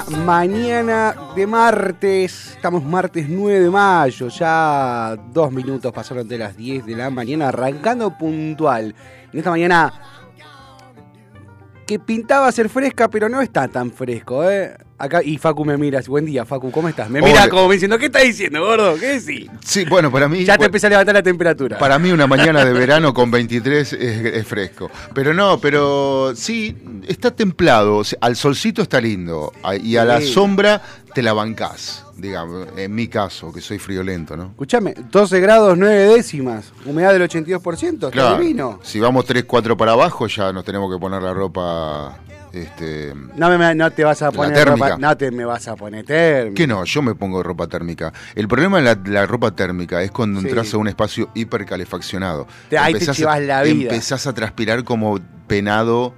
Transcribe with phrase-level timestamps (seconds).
[0.00, 2.52] Mañana de martes.
[2.52, 4.28] Estamos martes 9 de mayo.
[4.28, 8.94] Ya dos minutos pasaron de las 10 de la mañana, arrancando puntual.
[9.30, 9.92] En esta mañana
[11.92, 14.74] que pintaba ser fresca, pero no está tan fresco, ¿eh?
[14.98, 16.00] Acá, y Facu me mira.
[16.06, 17.10] Buen día, Facu, ¿cómo estás?
[17.10, 18.94] Me mira como me diciendo, ¿qué estás diciendo, gordo?
[18.98, 19.50] ¿Qué decís?
[19.64, 20.44] Sí, bueno, para mí.
[20.44, 21.76] Ya te bueno, empieza a levantar la temperatura.
[21.76, 24.90] Para mí una mañana de verano con 23 es, es fresco.
[25.12, 26.76] Pero no, pero sí,
[27.08, 27.96] está templado.
[27.96, 29.52] o sea, al solcito está lindo.
[29.82, 30.28] Y a la Sí.
[30.32, 30.80] sombra
[31.14, 32.68] te la bancás, digamos.
[32.76, 34.46] En mi caso, que soy friolento, ¿no?
[34.50, 38.38] Escuchame, 12 grados 9 décimas, humedad del 82%, está Claro.
[38.38, 38.80] divino.
[38.82, 42.18] Si vamos 3, 4 para abajo, ya nos tenemos que poner la ropa.
[42.52, 44.88] Este, No, me, no te vas a poner térmica.
[44.90, 46.54] ropa- no te me vas a poner térmica.
[46.54, 48.12] que no, yo me pongo ropa térmica.
[48.34, 50.48] El problema de la, la ropa térmica es cuando Sí.
[50.48, 52.46] entras a un espacio hipercalefaccionado.
[52.68, 53.90] Te- ahí te Empezás a- chivas la vida.
[53.94, 56.12] Empezás a transpirar como penado,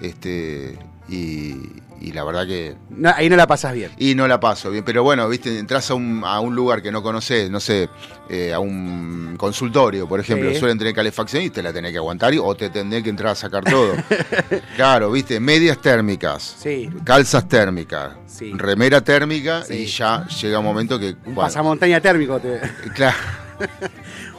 [0.00, 0.76] este,
[1.08, 1.54] y,
[2.00, 3.90] y la verdad que No, ahí no la pasas bien.
[3.98, 6.92] y no la paso bien, pero bueno, viste, entras a un, a un lugar que
[6.92, 7.88] no conoces, no sé,
[8.28, 10.56] eh, a un consultorio, por ejemplo, Sí.
[10.56, 13.32] suelen tener calefacción y te la tenés que aguantar y- o te tendré que entrar
[13.32, 13.94] a sacar todo.
[14.76, 16.90] claro, viste, medias térmicas, Sí.
[17.04, 18.52] calzas térmicas, Sí.
[18.56, 21.14] remera térmica y ya llega un momento que...
[21.24, 22.38] Bueno, pasamontaña térmico.
[22.40, 22.60] te-
[22.94, 23.16] claro,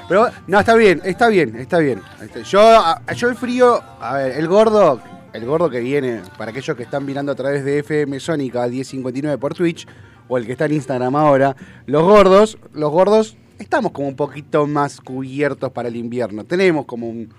[0.07, 2.01] Pero no, está bien, está bien, está bien.
[2.21, 5.01] Este, Yo, yo el frío, a ver, el gordo,
[5.33, 9.37] el gordo que viene, para aquellos que están mirando a través de FM Sónica 1059
[9.37, 9.87] por Twitch,
[10.27, 11.55] o el que está en Instagram ahora,
[11.85, 16.43] los gordos, los gordos, estamos como un poquito más cubiertos para el invierno.
[16.43, 17.29] Tenemos como un,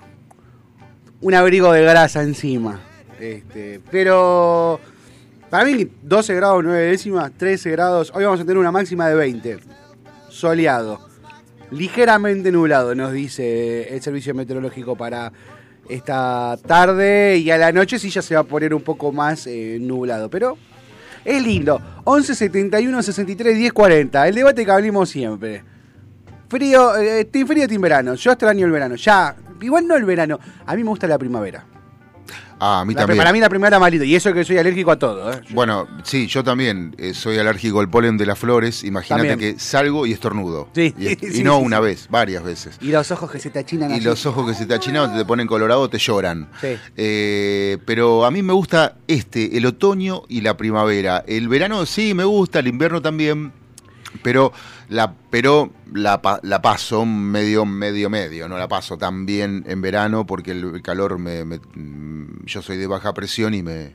[1.20, 2.80] un abrigo de grasa encima.
[3.20, 4.80] Este, pero
[5.50, 9.14] para mí 12 grados 9 décimas, 13 grados, hoy vamos a tener una máxima de
[9.14, 9.58] 20.
[10.28, 11.00] Soleado.
[11.70, 15.32] Ligeramente nublado, nos dice el servicio meteorológico para
[15.88, 19.46] esta tarde y a la noche sí ya se va a poner un poco más
[19.46, 20.56] eh, nublado, pero
[21.24, 21.80] es lindo.
[22.04, 25.62] 11 71 63 10 40, el debate que hablamos siempre.
[26.48, 28.14] Frío, eh, team frío, team verano.
[28.14, 28.94] Yo extraño el verano.
[28.96, 30.38] Ya, igual no el verano.
[30.64, 31.64] A mí me gusta la primavera.
[32.60, 33.18] Ah, a mí La- también.
[33.18, 34.04] para mí la primavera más linda.
[34.06, 35.32] Y eso que soy alérgico a todo.
[35.32, 35.40] ¿eh?
[35.50, 38.84] Bueno, sí, yo también eh, soy alérgico al polen de las flores.
[38.84, 40.68] Imagínate que salgo y estornudo.
[40.74, 42.76] Sí, y, y sí, no sí, una vez, varias veces.
[42.80, 44.04] Y los ojos que se te achinan Y así.
[44.04, 46.48] los ojos que se te achinan, te ponen colorado, te lloran.
[46.60, 46.76] Sí.
[46.96, 51.24] Eh, pero a mí me gusta este, el otoño y la primavera.
[51.26, 53.52] El verano sí me gusta, el invierno también.
[54.22, 54.52] Pero
[54.88, 58.48] la, pero la, la paso medio, medio, medio.
[58.48, 62.76] No la paso tan bien en verano porque el calor me, me- mm, yo soy
[62.76, 63.94] de baja presión y me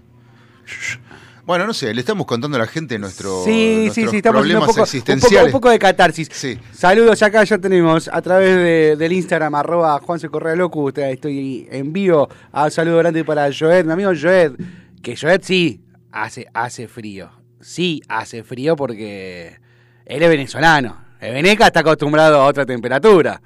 [1.45, 4.40] Bueno, no sé, le estamos contando a la gente nuestro, sí, sí, nuestros sí, estamos
[4.42, 5.45] problemas un poco, un, poco, existenciales.
[5.48, 6.30] un poco de catarsis.
[6.31, 6.57] Sí.
[6.72, 11.92] Saludos, acá ya tenemos a través de- del Instagram, arroba Juanse Correa Locu, estoy en
[11.92, 12.30] vivo.
[12.54, 14.54] Ah, un saludo grande para Joed, mi amigo Joed,
[15.01, 15.81] que Joed sí
[16.13, 17.30] hace, hace frío.
[17.60, 19.57] Sí hace frío porque
[20.05, 20.97] él es venezolano.
[21.19, 23.41] El Veneca está acostumbrado a otra temperatura.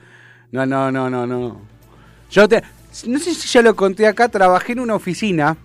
[0.51, 1.61] No, no, no, no, no.
[2.31, 2.63] Yo te,
[3.05, 5.55] no sé si ya lo conté acá, trabajé en una oficina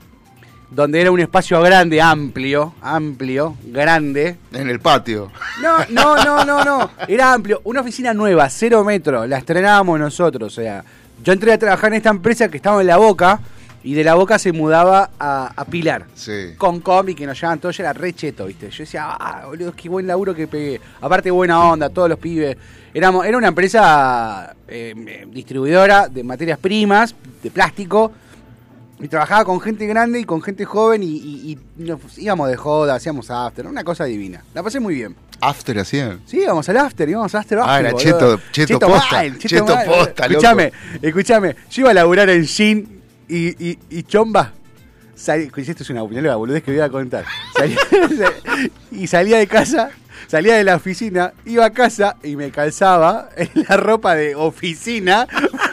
[0.71, 4.37] donde era un espacio grande, amplio, amplio, grande.
[4.53, 5.31] En el patio.
[5.61, 6.91] No, no, no, no, no.
[7.07, 7.61] Era amplio.
[7.65, 9.29] Una oficina nueva, cero metros.
[9.29, 10.53] La estrenábamos nosotros.
[10.53, 10.85] O sea,
[11.23, 13.41] yo entré a trabajar en esta empresa que estaba en La Boca
[13.85, 16.07] y de La Boca se mudaba a, a Pilar.
[16.15, 16.55] Sí.
[16.57, 18.71] Con combi que nos llevaban todos, yo era re cheto, ¿viste?
[18.71, 20.81] Yo decía, ah, boludo, qué buen laburo que pegué.
[21.01, 22.57] Aparte, buena onda, todos los pibes.
[22.95, 28.13] Éramos, era una empresa eh, distribuidora de materias primas, de plástico.
[29.01, 32.57] Y trabajaba con gente grande y con gente joven y, y- y nos íbamos de
[32.57, 34.45] joda, hacíamos after, una cosa divina.
[34.55, 35.17] La pasé muy bien.
[35.41, 36.21] After hacían.
[36.25, 37.59] Sí, íbamos al after, íbamos al after.
[37.59, 38.37] Ah, after, era boludo.
[38.39, 39.87] cheto- cheto posta, mal, cheto mal.
[39.87, 40.39] posta, loco.
[40.39, 41.57] Escuchame, escuchame.
[41.69, 42.87] Yo iba a laburar en Jean
[43.37, 44.53] y, y, y Chomba.
[45.15, 47.25] Salí, esto es una la boludez que voy a contar.
[47.57, 47.79] Salía-
[48.91, 49.91] y salía de casa,
[50.27, 55.29] salía de la oficina, iba a casa y me calzaba en la ropa de oficina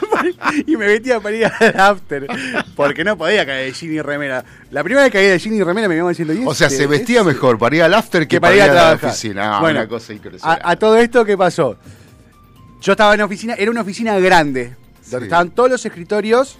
[0.68, 2.28] y me metía para ir al after.
[2.76, 4.44] Porque no podía caer de jean y remera.
[4.72, 6.34] La primera vez que caí de jean y remera me iban diciendo.
[6.34, 8.74] ¿y O sea, este- se vestía mejor para ir al after que, para ir a
[8.74, 9.58] la oficina.
[9.58, 10.62] Ah, Bueno, una cosa impresionante.
[10.64, 11.76] A, a todo esto, ¿qué pasó?
[12.82, 14.76] Yo estaba en oficina, era una oficina grande,
[15.10, 15.24] donde Sí.
[15.24, 16.58] estaban todos los escritorios.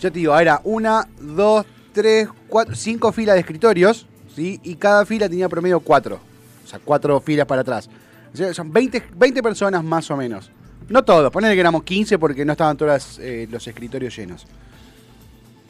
[0.00, 4.58] Yo te digo, era una, dos, tres, cuatro, cinco filas de escritorios, ¿sí?
[4.62, 6.20] Y cada fila tenía promedio cuatro.
[6.64, 7.90] O sea, cuatro filas para atrás.
[8.32, 10.50] O sea, son 20, 20 personas más o menos.
[10.88, 14.46] No todos, ponele que éramos 15 porque no estaban todos eh, los escritorios llenos.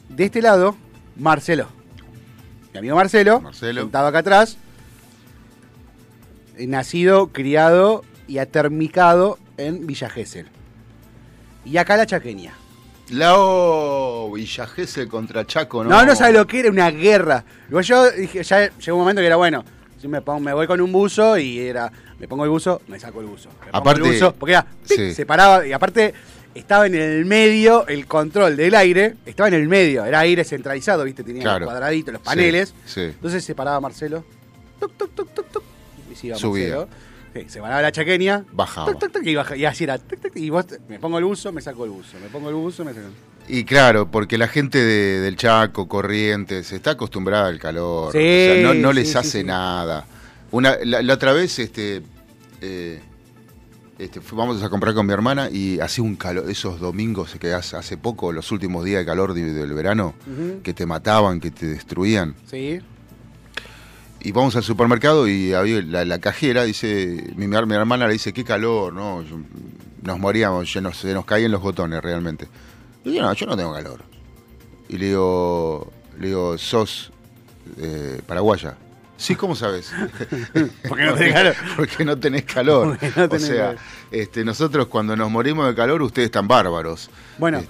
[0.08, 0.76] De este lado,
[1.16, 1.66] Marcelo.
[2.72, 3.82] Mi amigo Marcelo, Marcelo.
[3.82, 4.56] sentado acá atrás,
[6.56, 10.46] eh, nacido, criado y atermicado en Villa Gesell.
[11.64, 12.54] Y acá la chaqueña.
[13.10, 15.90] La O Villa Gesell contra Chaco, ¿no?
[15.90, 17.44] No, no, sabe lo que era, una guerra.
[17.68, 19.64] Igual yo dije, ya llegó un momento que era bueno.
[20.02, 22.98] Yo me, pongo- me voy con un buzo y era, me pongo el buzo, me
[22.98, 23.48] saco el buzo.
[23.50, 26.14] Me pongo Aparte- el buzo, porque era, se paraba y aparte
[26.54, 31.04] estaba en el medio, el control del aire, estaba en el medio, era aire centralizado,
[31.04, 31.22] ¿viste?
[31.22, 31.60] Tenía Claro.
[31.60, 32.74] los cuadraditos, los paneles.
[32.86, 33.02] sí.
[33.02, 34.24] Entonces se paraba Marcelo,
[34.80, 35.62] tuc, tuc, tuc, tuc, tuc,
[36.10, 36.76] y se iba Subía.
[36.76, 36.88] Marcelo.
[37.34, 38.92] Sí, se paraba la chaqueña, Bajaba.
[39.22, 40.00] y, baja- y así era,
[40.34, 42.92] y vos me pongo el buzo, me saco el buzo, me pongo el buzo, me
[42.92, 48.12] saco el Y claro, porque la gente de- del Chaco, Corrientes, está acostumbrada al calor.
[48.12, 48.20] Sí, o
[48.54, 49.44] sea, no, no les sí, hace sí.
[49.46, 50.06] nada.
[50.50, 52.02] Una, la, la otra vez, este,
[52.60, 53.00] eh,
[53.98, 57.76] este, vamos a comprar con mi hermana y hacía un calor, esos domingos que hace,
[57.76, 60.14] hace poco, los últimos días de calor de- del verano,
[60.64, 62.34] que te mataban, que te destruían.
[62.50, 62.80] Sí,
[64.22, 68.32] Y vamos al supermercado y había la, la cajera, dice, mi, mi hermana le dice,
[68.32, 69.22] qué calor, ¿no?
[69.22, 69.38] Yo-
[70.02, 72.48] nos moríamos, se nos, se nos caían los botones realmente.
[73.04, 74.02] Y yo, no, yo no tengo calor.
[74.88, 77.12] Y le digo, le digo, sos
[77.78, 78.76] eh, paraguaya.
[79.16, 79.92] Sí, ¿cómo sabes?
[80.88, 81.54] Porque no tenés calor.
[81.76, 82.98] Porque no tenés calor.
[83.30, 83.76] O sea, calor.
[84.10, 87.10] este, nosotros cuando nos morimos de calor, ustedes están bárbaros.
[87.38, 87.68] Bueno, Eh,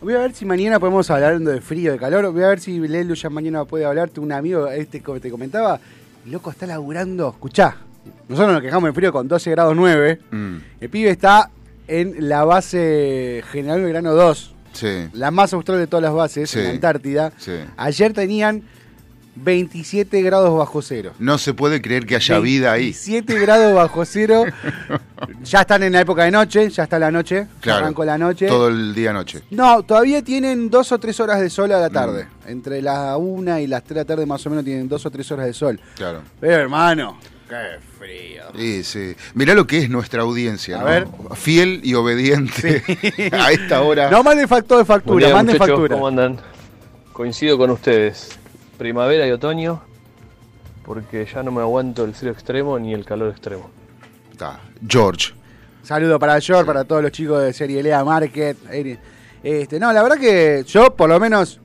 [0.00, 2.30] voy a ver si mañana podemos hablar de frío, de calor.
[2.32, 4.08] Voy a ver si Lelu ya mañana puede hablar.
[4.10, 5.80] Tengo un amigo, este que te comentaba,
[6.24, 7.30] el loco está laburando.
[7.30, 7.76] Escuchá,
[8.28, 10.20] nosotros nos quejamos de frío con 12 grados 9.
[10.30, 11.50] mm, El pibe está
[11.88, 16.58] en la base General Belgrano 2, sí, la más austral de todas las bases, Sí.
[16.58, 17.32] en la Antártida.
[17.38, 17.52] sí.
[17.76, 18.62] Ayer tenían
[19.36, 21.12] 27 grados bajo cero.
[21.18, 22.84] No se puede creer que haya vida ahí.
[22.86, 24.44] 27 grados bajo cero.
[25.42, 27.46] ya están en la época de noche, ya está la noche.
[27.60, 27.84] Claro.
[27.84, 28.46] Arrancó la noche.
[28.46, 29.42] Todo el día noche.
[29.50, 32.24] No, todavía tienen dos o tres horas de sol a la tarde.
[32.24, 32.48] Mm.
[32.50, 35.10] Entre las una y las tres de la tarde más o menos tienen dos o
[35.10, 35.78] tres horas de sol.
[35.96, 36.22] Claro.
[36.40, 38.44] Pero hermano, qué frío.
[38.56, 39.14] Sí, sí.
[39.34, 40.86] Mirá lo que es nuestra audiencia, A ¿no?
[40.86, 41.08] ver.
[41.34, 42.82] Fiel y obediente
[43.32, 44.10] a esta hora.
[44.10, 45.94] No manden factor de factura, manden factura.
[45.94, 46.38] ¿Cómo andan?
[47.12, 48.38] Coincido con ustedes.
[48.78, 49.80] Primavera y otoño,
[50.84, 53.70] porque ya no me aguanto el frío extremo ni el calor extremo.
[54.32, 54.60] Está.
[54.86, 55.32] George.
[55.82, 58.56] Saludo para George, para todos los chicos de Serie Lea Market.
[59.42, 61.60] Este, no, la verdad que yo, por lo menos,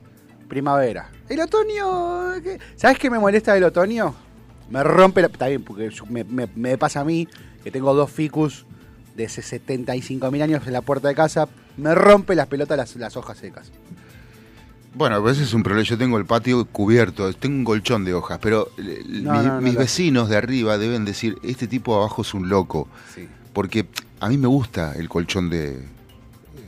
[0.48, 1.10] primavera.
[1.28, 2.40] El otoño.
[2.42, 2.58] ¿qué?
[2.76, 4.14] ¿Sabes qué me molesta del otoño?
[4.70, 5.26] Me rompe la.
[5.26, 7.28] Está bien, porque me, me- me pasa a mí
[7.64, 8.64] que tengo dos ficus
[9.16, 11.48] de 75 mil años en la puerta de casa.
[11.76, 13.70] Me rompe las pelotas las, las hojas secas.
[14.94, 15.84] Bueno, a veces es un problema.
[15.86, 19.42] Yo tengo el patio cubierto, tengo un colchón de hojas, pero eh, No, mis, no,
[19.54, 19.80] no, mis no.
[19.80, 22.88] vecinos de arriba deben decir, este tipo abajo es un loco.
[23.14, 23.26] Sí.
[23.54, 23.86] Porque
[24.20, 25.82] a mí me gusta el colchón de,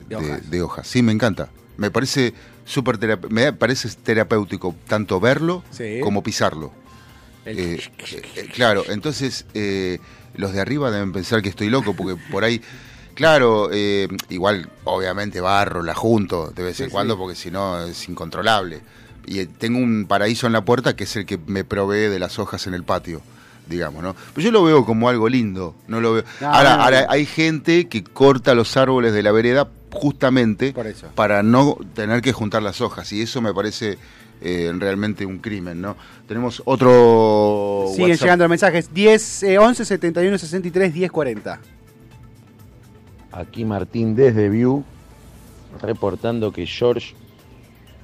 [0.09, 0.50] De hojas.
[0.50, 0.87] de hojas.
[0.87, 1.50] Sí, me encanta.
[1.76, 2.33] Me parece
[2.64, 6.00] súper terap- me parece terapéutico tanto verlo Sí.
[6.02, 6.73] como pisarlo.
[7.45, 7.81] El- Eh,
[8.37, 9.99] eh, claro, entonces eh,
[10.35, 12.62] los de arriba deben pensar que estoy loco, porque por ahí,
[13.14, 17.18] claro, eh, igual obviamente barro, la junto de vez en Sí, cuando, sí.
[17.18, 18.80] porque si no es incontrolable.
[19.26, 22.18] Y eh, tengo un paraíso en la puerta que es el que me provee de
[22.18, 23.23] las hojas en el patio,
[23.68, 24.14] digamos, ¿no?
[24.35, 26.25] Pero yo lo veo como algo lindo, no lo veo.
[26.40, 30.75] No, ahora, no, ahora hay gente que corta los árboles de la vereda justamente
[31.14, 33.97] para no tener que juntar las hojas, y eso me parece
[34.42, 35.97] eh, realmente un crimen, ¿no?
[36.28, 38.23] Tenemos otro Siguen WhatsApp.
[38.25, 38.92] llegando mensajes.
[38.92, 41.61] 10, eh, 11 71 63 10 40.
[43.37, 44.85] Aquí Martín desde View,
[45.83, 47.17] reportando que George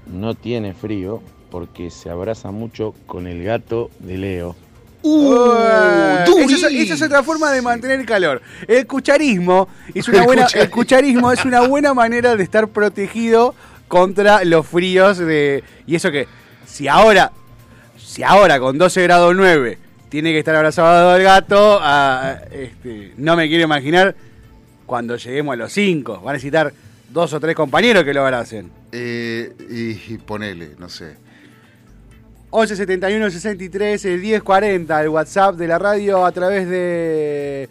[0.07, 1.23] no tiene frío
[1.53, 4.57] porque se abraza mucho con el gato de Leo.
[5.03, 6.69] Uh, durísimo.
[6.69, 8.43] esa, es, otra forma de mantener el calor.
[8.67, 13.55] El cucharismo es una buena, el cucharismo es una buena manera de estar protegido
[13.87, 16.27] contra los fríos de y eso que
[16.67, 17.31] si ahora
[17.97, 23.37] si ahora con 12 grados 9 tiene que estar abrazado al gato, ah, este, no
[23.37, 24.17] me quiero imaginar
[24.91, 26.19] cuando lleguemos a los 5.
[26.19, 26.73] Van a necesitar
[27.11, 28.73] dos o tres compañeros que lo abracen.
[28.91, 31.15] Eh, y, y ponele, no sé.
[32.51, 37.69] 11 71 63 eh, 10 40 el WhatsApp de la radio a través de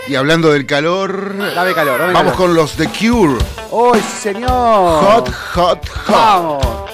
[0.08, 2.48] Y hablando del calor, Dame calor, dame vamos calor.
[2.48, 3.38] con los The Cure.
[3.72, 5.04] ¡Oh, señor!
[5.04, 6.10] Hot, hot, hot.
[6.10, 6.85] ¡Vamos!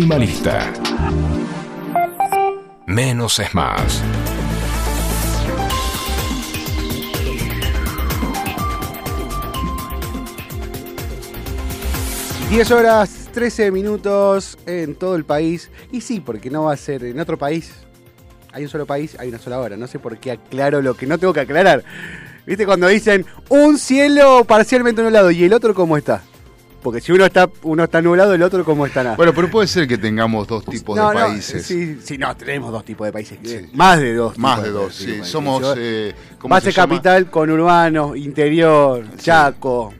[0.00, 0.72] Minimalista.
[2.86, 4.02] Menos es más.
[12.48, 15.70] 10 horas, 13 minutos en todo el país.
[15.92, 17.70] Y sí, porque no va a ser en otro país.
[18.52, 19.76] Hay un solo país, hay una sola hora.
[19.76, 21.84] No sé por qué aclaro lo que no tengo que aclarar.
[22.46, 26.22] ¿Viste cuando dicen un cielo parcialmente nublado y el otro cómo está?
[26.82, 29.14] Porque si uno está uno está nublado, el otro cómo estará.
[29.16, 31.66] Bueno, pero puede ser que tengamos dos tipos No, de no, países.
[31.66, 33.38] sí, sí, no, tenemos dos tipos de países.
[33.44, 33.68] Sí.
[33.74, 34.38] Más de dos.
[34.38, 35.20] Más de dos, sí.
[35.22, 35.62] Somos.
[35.76, 36.94] eh, ¿cómo Base se llama?
[36.94, 39.04] capital con urbano, interior.
[39.18, 39.92] Chaco.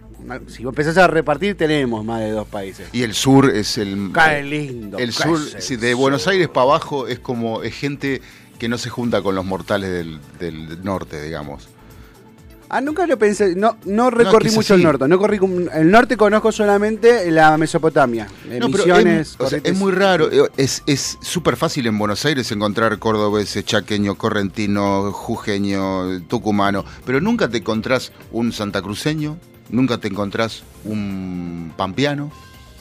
[0.46, 2.88] Si empezás a repartir, tenemos más de dos países.
[2.92, 4.12] Y el sur es el.
[4.14, 4.96] Qué lindo.
[4.98, 6.00] El sur, el sí, de sur.
[6.00, 7.62] Buenos Aires para abajo es como.
[7.62, 8.22] Es gente
[8.58, 11.68] que no se junta con los mortales del, del norte, digamos.
[12.72, 13.56] Ah, nunca lo pensé.
[13.56, 15.08] No, no recorrí es es mucho el norte.
[15.08, 15.40] No corrí
[15.74, 18.28] el norte conozco solamente la Mesopotamia.
[18.44, 19.72] No, pero Misiones, es, o sea, Corrientes.
[19.72, 20.30] es muy raro.
[20.30, 26.84] eh, Es es súper fácil en Buenos Aires encontrar cordobeses, chaqueño, correntino, jujeño, tucumano.
[27.04, 29.36] Pero nunca te encontrás un santacruceño,
[29.70, 32.30] nunca te encontrás un pampeano.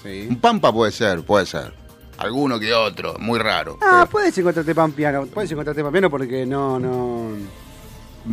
[0.04, 0.28] Sí.
[0.30, 1.74] Un pampa puede ser, puede ser.
[2.20, 3.78] Alguno que otro, muy raro.
[3.82, 5.26] Ah, pero- puedes encontrarte pampiano.
[5.26, 7.30] Puedes encontrarte pampiano porque no, no.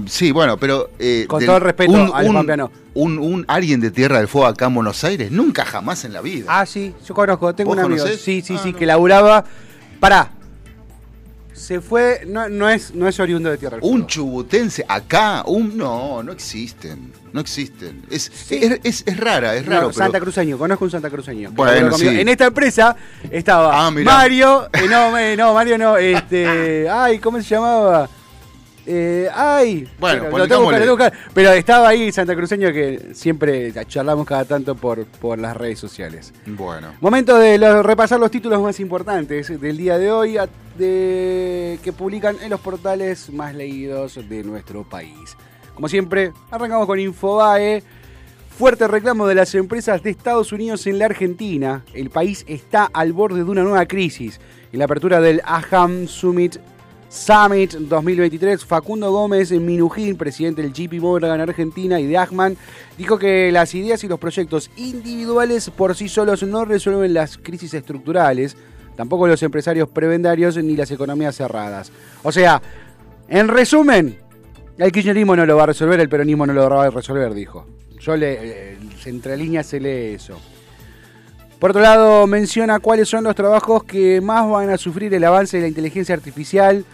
[0.07, 0.91] Sí, bueno, pero.
[0.99, 2.71] eh, Con todo el respeto al pampeano.
[2.95, 6.21] Un, un alguien de Tierra del Fuego acá en Buenos Aires, nunca jamás en la
[6.23, 6.47] vida.
[6.49, 8.03] Ah, sí, yo conozco, tengo ¿Vos un amigo.
[8.05, 8.23] conocés?
[8.23, 8.79] Sí, sí, Ah, sí, no.
[8.79, 9.45] que laburaba.
[10.01, 10.31] Pará.
[11.53, 14.07] Se fue, no, no es, no es oriundo de Tierra del Un Fuego.
[14.09, 18.03] chubutense acá, un no, no existen, no existen.
[18.11, 18.59] Es, Sí.
[18.61, 19.89] es, es- es rara, es No, raro.
[19.89, 21.51] pero- Santa Cruceño, conozco un Santa Cruceño.
[21.53, 22.09] Bueno, sí.
[22.09, 22.95] En esta empresa
[23.31, 23.91] estaba Ah.
[23.91, 28.09] Mario, eh, no, eh, no, Mario no, este, ay, ¿cómo se llamaba?
[28.89, 30.79] Eh, ay, Bueno, pero, lo tengo que buscar, pongámosle.
[30.79, 31.33] lo tengo que buscar.
[31.35, 36.33] pero estaba ahí Santa Cruceño que siempre charlamos cada tanto por, por las redes sociales.
[36.47, 41.79] Bueno, Momento de lo- repasar los títulos más importantes del día de hoy a- de-
[41.83, 45.37] que publican en los portales más leídos de nuestro país.
[45.75, 47.83] Como siempre, arrancamos con Infobae.
[48.57, 51.85] Fuerte reclamo de las empresas de Estados Unidos en la Argentina.
[51.93, 54.41] El país está al borde de una nueva crisis.
[54.73, 56.57] En la apertura del AHAM Summit
[57.09, 62.57] Summit 2023, Facundo Gómez Minujín, presidente del JP Morgan Argentina y de Achman,
[62.99, 67.75] dijo que las ideas y los proyectos individuales por sí solos no resuelven las crisis
[67.75, 68.57] estructurales,
[68.97, 71.93] tampoco los empresarios prebendarios ni las economías cerradas.
[72.23, 72.61] O sea,
[73.29, 74.19] en resumen,
[74.79, 77.67] el kirchnerismo no lo va a resolver, el peronismo no lo va a resolver, dijo.
[78.01, 80.39] Yo le, eh, entre líneas se lee eso.
[81.59, 85.57] Por otro lado, menciona cuáles son los trabajos que más van a sufrir el avance
[85.57, 86.85] de la inteligencia artificial.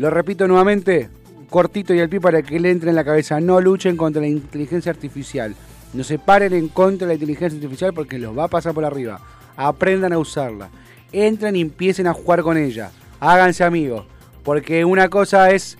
[0.00, 1.10] Lo repito nuevamente,
[1.50, 3.38] cortito y al pie para que le entre en la cabeza.
[3.40, 5.54] No luchen contra la inteligencia artificial.
[5.92, 8.84] No se paren en contra de la inteligencia artificial porque los va a pasar por
[8.84, 9.20] arriba.
[9.56, 10.70] Aprendan a usarla.
[11.12, 12.90] Entren y empiecen a jugar con ella.
[13.20, 14.06] Háganse amigos.
[14.42, 15.76] Porque una cosa es,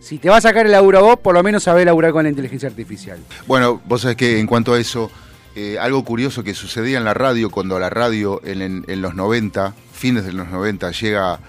[0.00, 2.30] si te va a sacar el laburo vos, por lo menos sabés laburar con la
[2.30, 3.18] inteligencia artificial.
[3.46, 5.10] bueno, vos sabés que en cuanto a eso,
[5.54, 9.74] eh, algo curioso que sucedía en la radio, cuando la radio en, en- los 90,
[9.92, 11.40] fines de los 90, llega,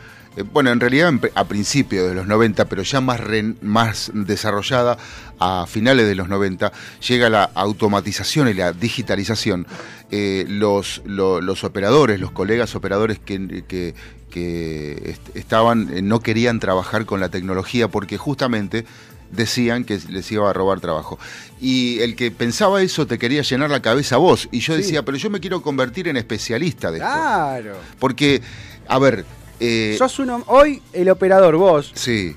[0.52, 4.98] bueno, en realidad a principios de los 90, pero ya más, re- más desarrollada
[5.40, 6.72] a finales de los 90,
[7.08, 9.66] llega la automatización y la digitalización.
[10.12, 13.96] Eh, los, lo- los operadores, los colegas operadores que, que-
[14.30, 18.86] que est- estaban, eh, no querían trabajar con la tecnología porque justamente
[19.32, 21.18] decían que les iba a robar trabajo.
[21.60, 24.48] Y el que pensaba eso te quería llenar la cabeza a vos.
[24.52, 24.82] Y yo Sí.
[24.82, 27.10] decía, pero yo me quiero convertir en especialista de esto.
[27.12, 27.78] Claro.
[28.00, 28.42] Porque,
[28.88, 29.26] a ver,
[29.60, 32.36] eh, Sos uno, hoy el operador, vos, sí,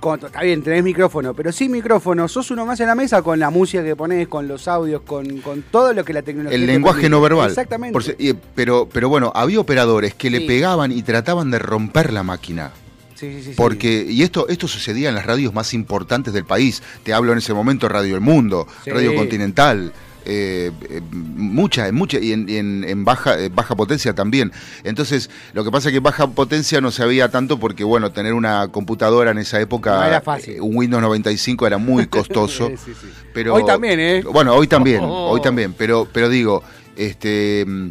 [0.00, 3.38] con- está bien, tenés micrófono, pero sin micrófono, sos uno más en la mesa con
[3.38, 6.56] la música que ponés, con los audios, con, con todo lo que la tecnología.
[6.56, 7.50] el lenguaje no verbal.
[7.50, 7.92] Exactamente.
[7.92, 8.16] Por
[8.54, 12.72] pero, pero bueno, había operadores que le pegaban y trataban de romper la máquina.
[13.14, 13.52] Sí, sí, sí.
[13.56, 16.82] Porque, y esto, esto sucedía en las radios más importantes del país.
[17.04, 18.66] Te hablo en ese momento Radio El Mundo.
[18.84, 19.92] Radio Continental,
[20.24, 24.52] eh, eh, mucha, en mucha, y en, y en- en baja, eh, baja potencia también.
[24.84, 28.32] Entonces, lo que pasa es que baja potencia no se veía tanto porque, bueno, tener
[28.34, 30.54] una computadora en esa época, No era fácil.
[30.56, 32.68] eh, un Windows 95 era muy costoso.
[32.68, 33.06] Sí, sí, sí.
[33.34, 34.22] pero, Hoy también, ¿eh?
[34.22, 35.30] Bueno, hoy también, Oh.
[35.30, 36.62] hoy también, pero, pero digo,
[36.96, 37.64] este...
[37.66, 37.88] mm,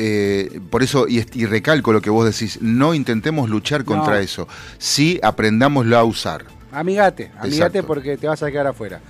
[0.00, 4.20] eh, por eso, y, y recalco lo que vos decís, no intentemos luchar contra No.
[4.20, 4.46] eso.
[4.78, 6.44] Sí aprendámoslo a usar.
[6.70, 7.86] Amigate, amigate Exacto.
[7.86, 9.00] porque te vas a quedar afuera.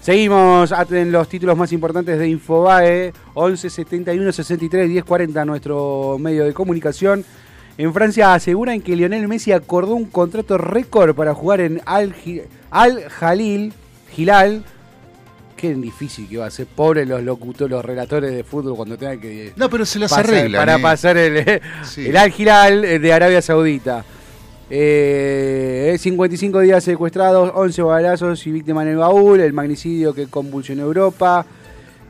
[0.00, 6.44] Seguimos en los títulos más importantes de Infobae, 11 71 63 10 40, nuestro medio
[6.44, 7.24] de comunicación.
[7.76, 12.14] En Francia aseguran que Lionel Messi acordó un contrato récord para jugar en Al,
[12.70, 13.72] Al Jalil,
[14.10, 14.64] Gilal,
[15.56, 16.66] qué difícil que va a ser.
[16.66, 19.52] Pobres los locutores, los relatores de fútbol cuando tengan que.
[19.56, 20.60] No, pero se las pasar- arreglan.
[20.62, 20.82] Para eh.
[20.82, 22.06] pasar el, Sí.
[22.08, 24.04] el Al Hilal eh, de Arabia Saudita.
[24.72, 30.82] Eh, 55 días secuestrados, 11 balazos y víctima en el baúl, el magnicidio que convulsionó
[30.82, 31.44] Europa.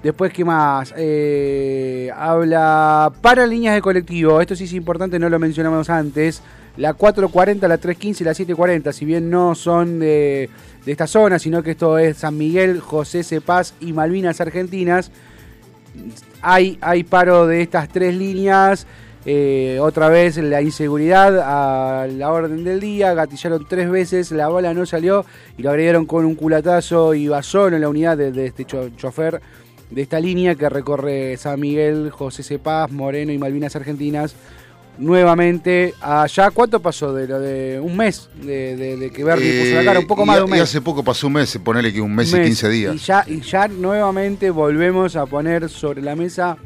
[0.03, 0.93] Después, ¿qué más?
[0.97, 4.41] Eh, habla para líneas de colectivo.
[4.43, 6.43] Esto sí es importante, no lo mencionamos antes.
[6.77, 10.51] La 440, la 315 y la 740, si bien no son de,
[10.85, 15.11] de esta zona, sino que esto es San Miguel, José Cepaz y Malvinas Argentinas.
[16.43, 18.87] Hay, hay paro de estas tres líneas.
[19.27, 23.13] Eh, otra vez la inseguridad a la orden del día.
[23.15, 25.27] Gatillaron tres veces, la bala no salió
[25.59, 28.89] y lo agredieron con un culatazo y basón en la unidad de, de este cho-
[28.97, 29.41] chofer
[29.91, 34.35] de esta línea que recorre San Miguel, José Cepaz, Moreno y Malvinas Argentinas.
[34.99, 37.13] Nuevamente allá, ¿cuánto pasó?
[37.15, 40.23] De lo de un mes de, de- de que Bernie puso la cara, un poco
[40.23, 40.61] Eh, más de un Y mes.
[40.63, 42.95] hace poco pasó un mes, ponele que un mes, y 15 días.
[42.95, 46.57] Y ya, y ya nuevamente volvemos a poner sobre la mesa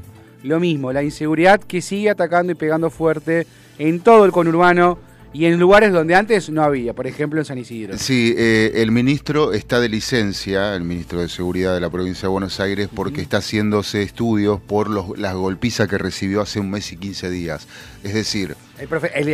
[0.44, 3.46] lo mismo, la inseguridad que sigue atacando y pegando fuerte
[3.78, 4.98] en todo el conurbano
[5.32, 7.98] y en lugares donde antes no había, por ejemplo en San Isidro.
[7.98, 12.28] Sí, eh, el ministro está de licencia, el ministro de Seguridad de la provincia de
[12.28, 16.92] Buenos Aires, porque está haciéndose estudios por los, las golpizas que recibió hace un mes
[16.92, 17.66] y 15 días.
[18.04, 19.28] Es decir, El, profe- el,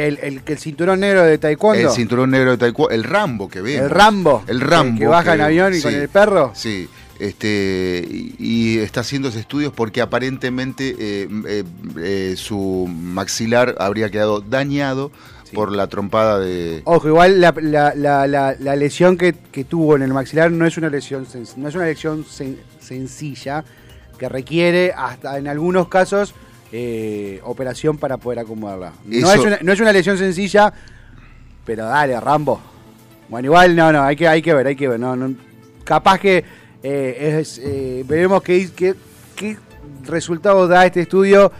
[0.46, 3.82] el- cinturón negro de taekwondo, el cinturón negro de taekwondo, el Rambo que vemos.
[3.84, 4.98] el Rambo, El Rambo.
[5.00, 6.52] que baja en avión y sí, con el perro.
[6.54, 6.88] Sí,
[7.20, 11.64] este, y, y está haciéndose estudios porque aparentemente eh, eh,
[11.98, 15.10] eh, su maxilar habría quedado dañado
[15.54, 16.82] por la trompada de...
[16.84, 20.64] Ojo, igual la, la- la- la- la lesión que, que tuvo en el maxilar no
[20.66, 23.64] es una lesión, sen- no es una lesión sen- sencilla
[24.16, 26.34] que requiere hasta en algunos casos
[26.72, 28.92] eh, operación para poder acomodarla.
[29.06, 30.72] No es, una, no es una lesión sencilla,
[31.64, 32.60] pero dale, Rambo.
[33.28, 35.00] Bueno, igual no, no, hay que, hay que ver, hay que ver.
[35.00, 35.34] No, no-
[35.82, 36.44] capaz que
[36.82, 38.94] eh, eh, veremos qué, qué,
[40.04, 41.50] resultado da este estudio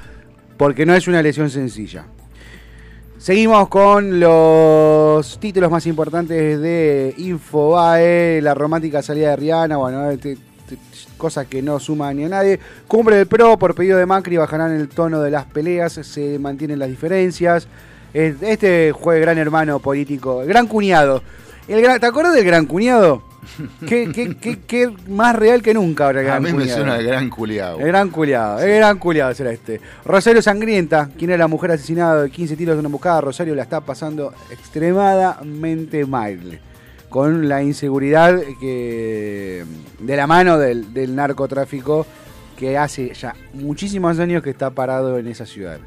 [0.56, 2.04] porque no es una lesión sencilla.
[3.18, 10.33] Seguimos con los títulos más importantes de Infobae, la romántica salida de Rihanna, bueno, este-
[10.33, 10.78] este-
[11.18, 12.59] cosas que no suman ni a nadie.
[12.88, 16.78] Cumbre del PRO, por pedido de Macri, bajarán el tono de las peleas, se mantienen
[16.78, 17.68] las diferencias.
[18.14, 21.22] Este fue gran hermano político, el gran cuñado.
[21.68, 23.22] El gran- ¿Te acuerdas del gran cuñado?
[23.86, 26.76] ¿Qué, qué, qué- qué más real que nunca ahora el A gran mí me cuñado.
[26.78, 27.78] suena el gran culiao.
[27.80, 29.80] El gran culiado, el gran culiado será este.
[30.04, 33.62] Rosario Sangrienta, quien era la mujer asesinada de 15 tiros de una emboscada, Rosario la
[33.62, 36.60] está pasando extremadamente mal.
[37.08, 39.64] Con la inseguridad que
[39.98, 42.06] de la mano del, del narcotráfico
[42.56, 45.78] que hace ya muchísimos años que está parado en esa ciudad.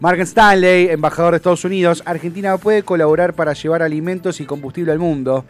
[0.00, 4.98] Mark Stanley, embajador de Estados Unidos, Argentina puede colaborar para llevar alimentos y combustible al
[4.98, 5.44] mundo.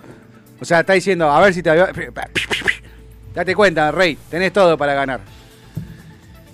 [0.61, 1.71] O sea, está diciendo, a ver si te...
[3.35, 5.21] Date cuenta, Rey, tenés todo para ganar.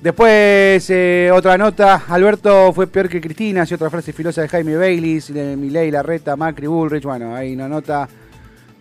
[0.01, 4.77] Después, eh, otra nota, Alberto fue peor que Cristina, y otra frase filosa de Jaime
[4.77, 8.09] Baylis, de Milei, Larreta, Macri, Bullrich, bueno, hay una nota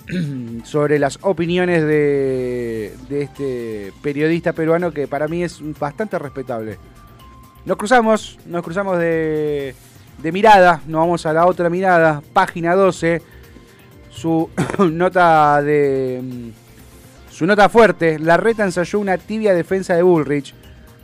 [0.63, 6.77] sobre las opiniones de, de este periodista peruano que para mí es bastante respetable.
[7.65, 9.73] Nos cruzamos, nos cruzamos de,
[10.21, 13.21] de mirada, nos vamos a la otra mirada, página 12,
[14.15, 14.49] su
[14.91, 16.51] nota de...
[17.29, 20.53] Su nota fuerte, la reta ensayó una tibia defensa de Bullrich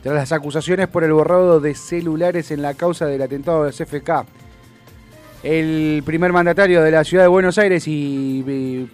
[0.02, 4.26] tras las acusaciones por el borrado de celulares en la causa del atentado de CFK.
[5.44, 8.90] El primer mandatario de la ciudad de Buenos Aires y, y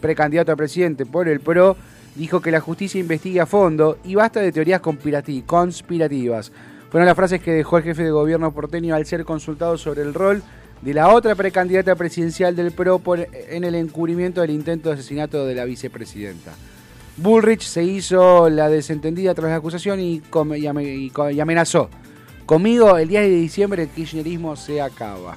[0.00, 1.76] precandidato a presidente por el PRO
[2.14, 6.52] dijo que la justicia investigue a fondo y basta de teorías conspirati- conspirativas.
[6.90, 10.14] Fueron las frases que dejó el jefe de gobierno porteño al ser consultado sobre el
[10.14, 10.42] rol
[10.82, 13.00] de la otra precandidata presidencial del PRO
[13.32, 16.52] en el encubrimiento del intento de asesinato de la vicepresidenta.
[17.16, 20.22] Bullrich se hizo la desentendida tras la acusación y,
[21.40, 21.90] amenazó.
[22.46, 25.36] Conmigo el 10 de diciembre el kirchnerismo se acaba.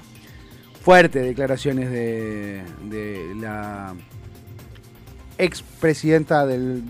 [0.84, 2.64] Fuertes declaraciones de,
[3.40, 3.96] la
[5.38, 6.84] expresidenta del,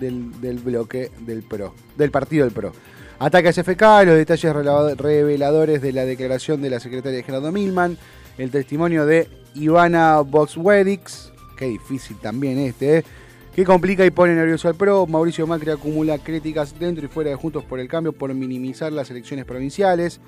[0.63, 2.73] bloque del PRO, del partido del PRO.
[3.19, 4.53] Ataque a SFK, los detalles
[4.97, 7.97] reveladores de la declaración de la secretaria Gerardo Milman,
[8.37, 13.03] el testimonio de Ivana Voxwedix, qué difícil también este, ¿eh?
[13.55, 15.05] que complica y pone nervioso al PRO.
[15.07, 19.11] Mauricio Macri acumula críticas dentro y fuera de Juntos por el Cambio por minimizar las
[19.11, 20.21] elecciones provinciales.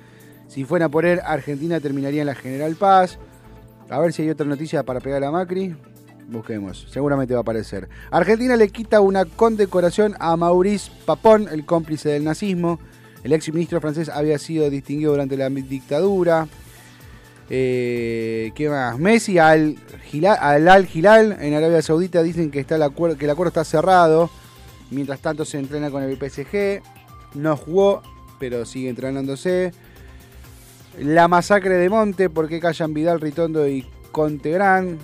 [0.48, 3.18] Si fuera por él, Argentina terminaría en la General Paz.
[3.88, 5.74] A ver si hay otra noticia para pegar a Macri.
[6.28, 7.88] Busquemos, seguramente va a aparecer.
[8.10, 12.78] Argentina le quita una condecoración a Maurice Papon, el cómplice del nazismo.
[13.22, 16.46] El ex ministro francés había sido distinguido durante la dictadura.
[17.50, 18.98] Eh, ¿Qué más?
[18.98, 19.76] Messi al,
[20.10, 23.64] Gila- al Al en Arabia Saudita dicen que, está el acuerdo, que el acuerdo está
[23.64, 24.30] cerrado.
[24.90, 26.82] Mientras tanto se entrena con el PSG.
[27.34, 28.02] No jugó,
[28.38, 29.72] pero sigue entrenándose.
[30.98, 34.98] La masacre de Monte, porque callan Vidal, Ritondo y Contegrán.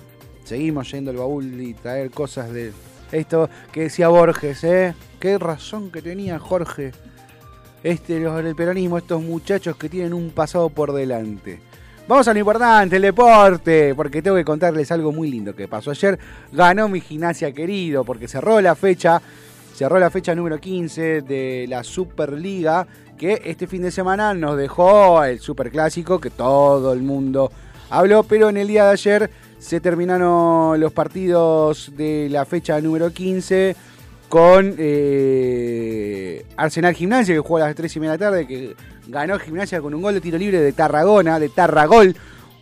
[0.45, 2.71] Seguimos yendo al baúl y traer cosas de
[3.11, 4.95] esto que decía Borges, ¿eh?
[5.19, 6.91] Qué razón que tenía Jorge.
[7.83, 11.59] Este, los del peronismo, estos muchachos que tienen un pasado por delante.
[12.07, 15.91] Vamos a lo importante, el deporte, porque tengo que contarles algo muy lindo que pasó
[15.91, 16.17] ayer.
[16.51, 19.21] Ganó mi gimnasia querido, porque cerró la fecha,
[19.73, 22.87] cerró la fecha número 15 de la Superliga,
[23.17, 27.51] que este fin de semana nos dejó el Superclásico, que todo el mundo
[27.89, 33.11] habló, pero en el día de ayer se terminaron los partidos de la fecha número
[33.11, 33.75] 15
[34.27, 38.75] con eh, Arsenal Gimnasia, que jugó a las 3 y media de la tarde, que
[39.11, 42.15] ganó Gimnasia con un gol de tiro libre de Tarragona, de Tarragol.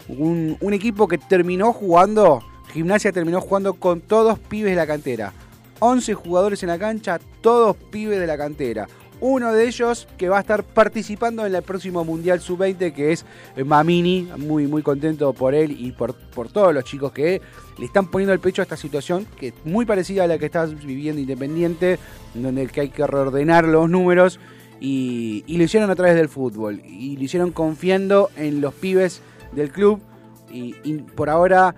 [0.08, 2.42] Un, equipo que terminó jugando,
[2.74, 5.32] Gimnasia terminó jugando con todos pibes de la cantera.
[5.80, 8.88] 11 jugadores en la cancha, todos pibes de la cantera.
[9.22, 13.26] Uno de ellos que va a estar participando en el próximo Mundial Sub-20, que es
[13.64, 14.30] Mamini.
[14.38, 17.42] Muy, muy contento por él y por, por todos los chicos que
[17.78, 20.46] le están poniendo el pecho a esta situación, que es muy parecida a la que
[20.46, 22.00] está viviendo Independiente,
[22.34, 24.40] donde hay que reordenar los números.
[24.82, 26.82] Y, lo hicieron a través del fútbol.
[26.86, 30.02] Y lo hicieron confiando en los pibes del club.
[30.52, 30.74] Y,
[31.16, 31.76] por ahora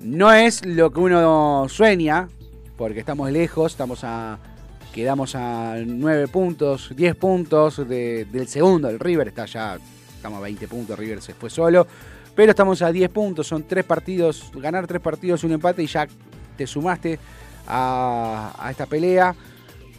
[0.00, 2.28] no es lo que uno sueña,
[2.76, 4.38] porque estamos lejos, estamos a
[4.92, 9.78] quedamos a 9 puntos, 10 puntos de- del segundo, el River está ya,
[10.14, 11.86] estamos a 20 puntos, River se fue solo,
[12.34, 16.06] pero estamos a 10 puntos, son 3 partidos, ganar 3 partidos, un empate y ya
[16.58, 17.18] te sumaste
[17.66, 19.34] a, a esta pelea.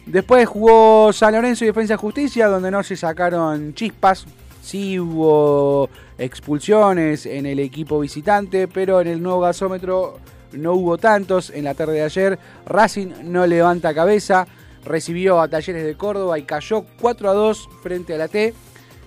[0.06, 4.26] Después jugó San Lorenzo y Defensa Justicia, donde no se sacaron chispas.
[4.62, 5.88] Sí hubo
[6.18, 10.18] expulsiones en el equipo visitante, pero en el nuevo gasómetro
[10.52, 11.50] no hubo tantos.
[11.50, 14.46] En la tarde de ayer, Racing no levanta cabeza,
[14.84, 18.54] recibió a Talleres de Córdoba y cayó 4 a 2 frente a la T.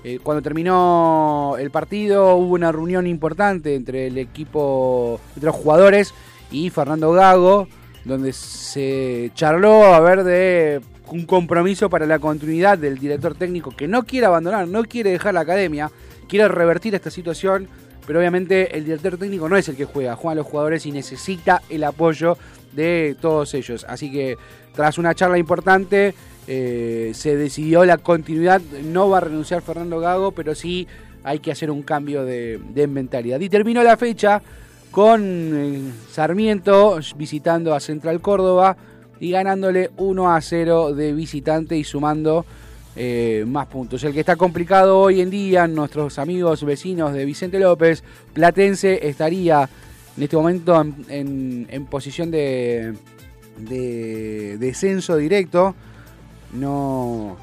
[0.03, 6.13] Eh, cuando terminó el partido hubo una reunión importante entre el equipo, entre los jugadores
[6.51, 7.67] y Fernando Gago,
[8.07, 13.87] donde se charló a ver de un compromiso para la continuidad del director técnico que
[13.87, 15.91] no quiere abandonar, no quiere dejar la academia,
[16.27, 17.67] quiere revertir esta situación,
[18.05, 21.61] pero obviamente el director técnico no es el que juega, juegan los jugadores y necesita
[21.69, 22.37] el apoyo
[22.73, 23.85] de todos ellos.
[23.87, 24.37] Así que
[24.73, 26.13] tras una charla importante
[26.47, 30.87] eh, se decidió la continuidad, no va a renunciar Fernando Gago, pero sí
[31.23, 33.39] hay que hacer un cambio de, de mentalidad.
[33.41, 34.41] Y terminó la fecha
[34.91, 38.77] con eh, Sarmiento visitando a Central Córdoba
[39.19, 42.45] y ganándole 1 a 0 de visitante y sumando
[42.95, 44.03] eh, más puntos.
[44.03, 49.69] El que está complicado hoy en día, nuestros amigos vecinos de Vicente López, Platense estaría
[50.17, 52.95] en este momento en, posición de,
[53.57, 55.75] de descenso directo.
[56.53, 57.37] No,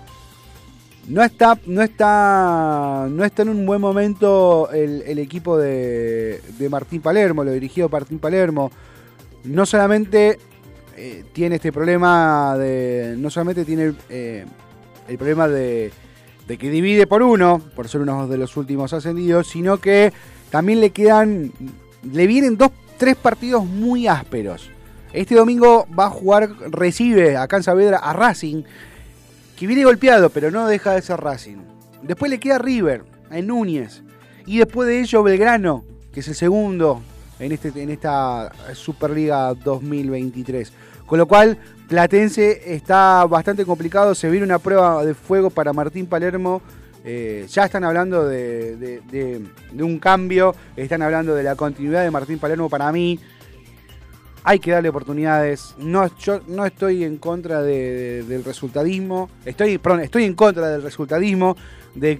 [1.09, 7.03] no está, no está, no está en un buen momento el, equipo de, de Martín
[7.03, 8.71] Palermo, lo dirigido Martín Palermo.
[9.45, 10.39] No solamente
[10.97, 14.47] eh, tiene este problema de, no solamente tiene eh,
[15.09, 15.93] el problema de,
[16.47, 20.13] de que divide por uno, por ser uno de los últimos ascendidos, sino que
[20.51, 21.53] también le quedan,
[22.11, 24.71] le vienen dos, tres partidos muy ásperos.
[25.13, 28.63] Este domingo va a jugar, recibe acá en Saavedra a Racing,
[29.57, 31.59] que viene golpeado, pero no deja de ser Racing.
[32.03, 34.03] Después le queda River, en Núñez.
[34.47, 37.01] Y después de ello Belgrano, que es el segundo
[37.39, 40.73] en, este, en esta Superliga 2023.
[41.07, 44.15] Con lo cual, Platense está bastante complicado.
[44.15, 46.63] Se viene una prueba de fuego para Martín Palermo.
[47.07, 49.43] Eh, ya están hablando de, de-
[49.83, 50.55] un cambio.
[50.77, 52.69] Están hablando de la continuidad de Martín Palermo.
[52.71, 53.21] Para mí,
[54.45, 55.75] hay que darle oportunidades.
[55.79, 59.31] No, yo no estoy en contra de- de- del resultadismo.
[59.45, 61.57] Estoy, perdón, estoy en contra del resultadismo.
[61.95, 62.19] De,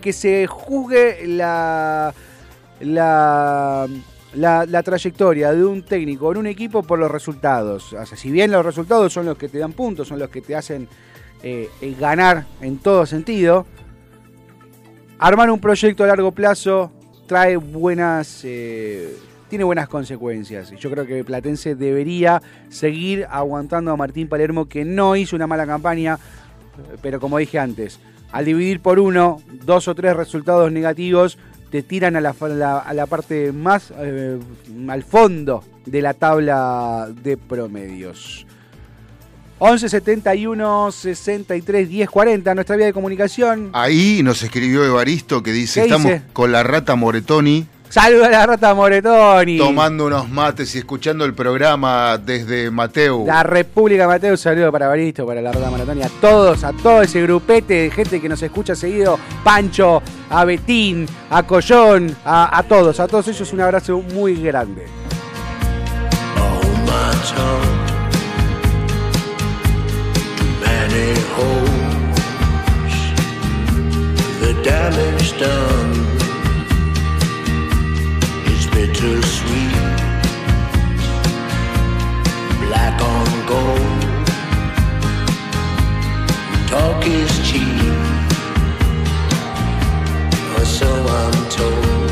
[0.00, 2.12] que se juzgue la,
[2.80, 3.86] la,
[4.34, 7.92] la, la trayectoria de un técnico en un equipo por los resultados.
[7.92, 10.40] O sea, si bien los resultados son los que te dan puntos, son los que
[10.40, 10.88] te hacen
[11.42, 13.64] eh, eh, ganar en todo sentido,
[15.18, 16.90] armar un proyecto a largo plazo
[17.26, 19.16] trae buenas eh,
[19.48, 20.72] tiene buenas consecuencias.
[20.72, 25.46] Y yo creo que Platense debería seguir aguantando a Martín Palermo que no hizo una
[25.46, 26.18] mala campaña
[27.02, 27.98] pero como dije antes
[28.32, 31.38] al dividir por uno dos o tres resultados negativos
[31.70, 32.30] te tiran a la,
[32.78, 34.38] a la parte más eh,
[34.88, 38.46] al fondo de la tabla de promedios.
[39.58, 43.70] 11 71 63 10 40 nuestra vía de comunicación.
[43.72, 46.22] Ahí nos escribió Evaristo que dice, ¿Qué estamos dice?
[46.32, 49.58] con la rata Moretoni Saludos a la rata Moretoni.
[49.58, 53.24] Tomando unos mates y escuchando el programa desde Mateu.
[53.26, 56.72] La República Mateo, un saludo para Baristo, para la Rata Maratón y a todos, a
[56.72, 62.58] todo ese grupete de gente que nos escucha seguido, Pancho, a Betín, a Collón, a,
[62.58, 64.86] a todos, a todos ellos un abrazo muy grande.
[79.00, 79.72] Bittersweet,
[82.66, 84.26] black on gold.
[86.68, 87.92] Talk is cheap,
[90.56, 92.10] or so I'm told.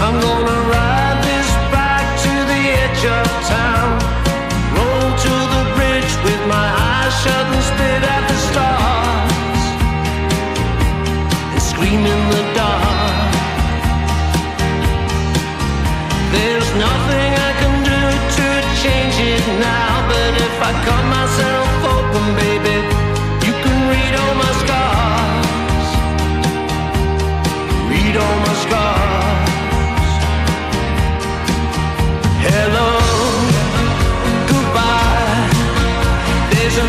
[0.00, 0.91] I'm gonna ride
[19.46, 20.06] now.
[20.08, 22.76] But if I cut myself open, baby,
[23.46, 25.88] you can read all my scars.
[27.90, 30.10] Read all my scars.
[32.46, 32.90] Hello,
[34.50, 35.48] goodbye.
[36.52, 36.86] There's a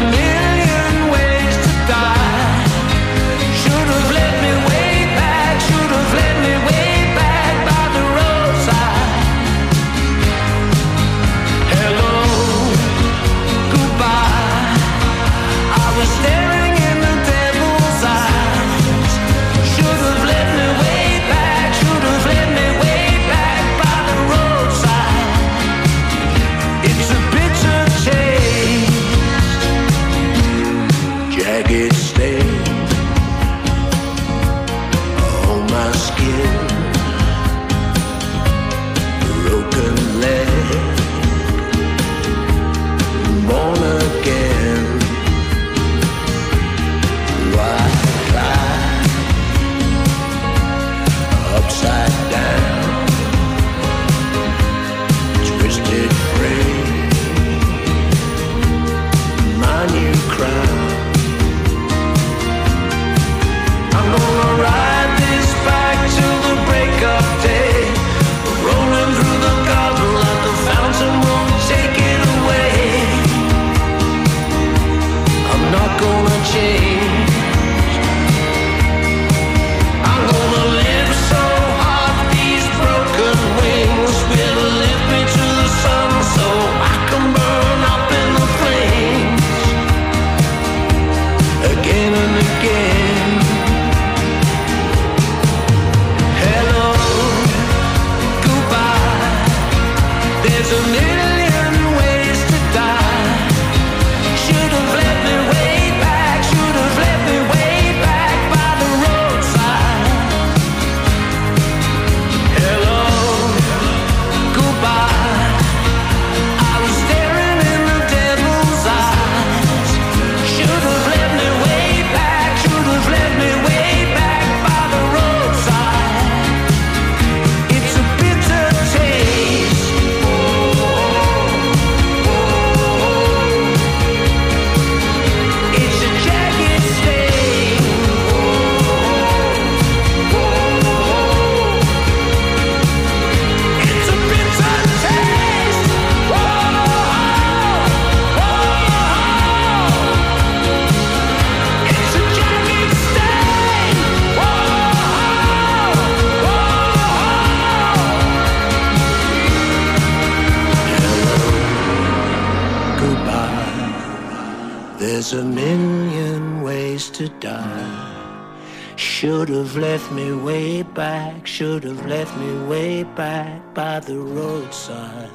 [171.54, 175.30] should have left me way back by the roadside.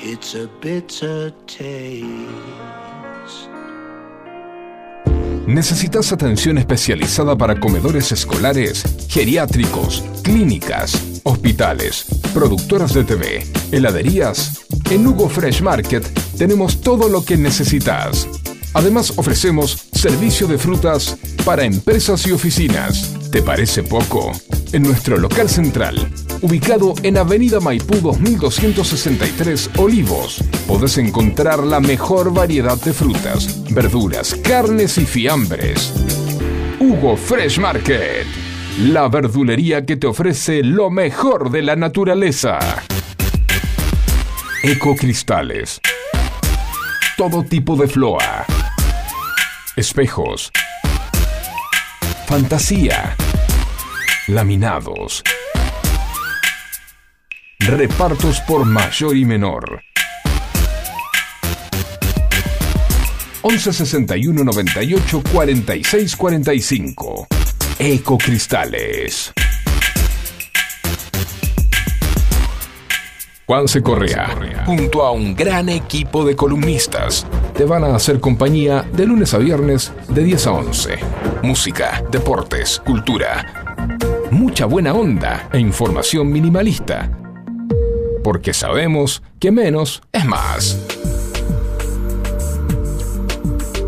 [0.00, 2.02] It's a bitter taste.
[5.46, 14.66] ¿Necesitas atención especializada para comedores escolares, geriátricos, clínicas, hospitales, productoras de TV, heladerías?
[14.90, 16.04] En Hugo Fresh Market
[16.36, 18.26] tenemos todo lo que necesitas.
[18.74, 23.14] Además ofrecemos servicio de frutas para empresas y oficinas.
[23.30, 24.32] ¿Te parece poco?
[24.72, 26.10] En nuestro local central,
[26.40, 34.96] ubicado en Avenida Maipú 2263 Olivos, podés encontrar la mejor variedad de frutas, verduras, carnes
[34.96, 35.92] y fiambres.
[36.80, 38.26] Hugo Fresh Market.
[38.78, 42.58] la verdulería que te ofrece lo mejor de la naturaleza.
[44.62, 45.80] Ecocristales.
[47.18, 48.46] Todo tipo de floa.
[49.74, 50.52] Espejos.
[52.26, 53.16] Fantasía.
[54.28, 55.22] Laminados.
[57.58, 59.82] Repartos por mayor y menor.
[63.40, 67.26] 11 61 98 46 45.
[67.78, 69.32] Ecocristales.
[73.46, 77.26] Juanse Correa, junto a un gran equipo de columnistas,
[77.62, 80.98] te van a hacer compañía de lunes a viernes de 10 a 11.
[81.44, 84.26] Música, deportes, cultura.
[84.32, 87.08] Mucha buena onda e información minimalista.
[88.24, 90.76] Porque sabemos que menos es más.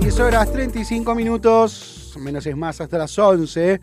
[0.01, 3.81] 10 horas 35 minutos, menos es más hasta las 11.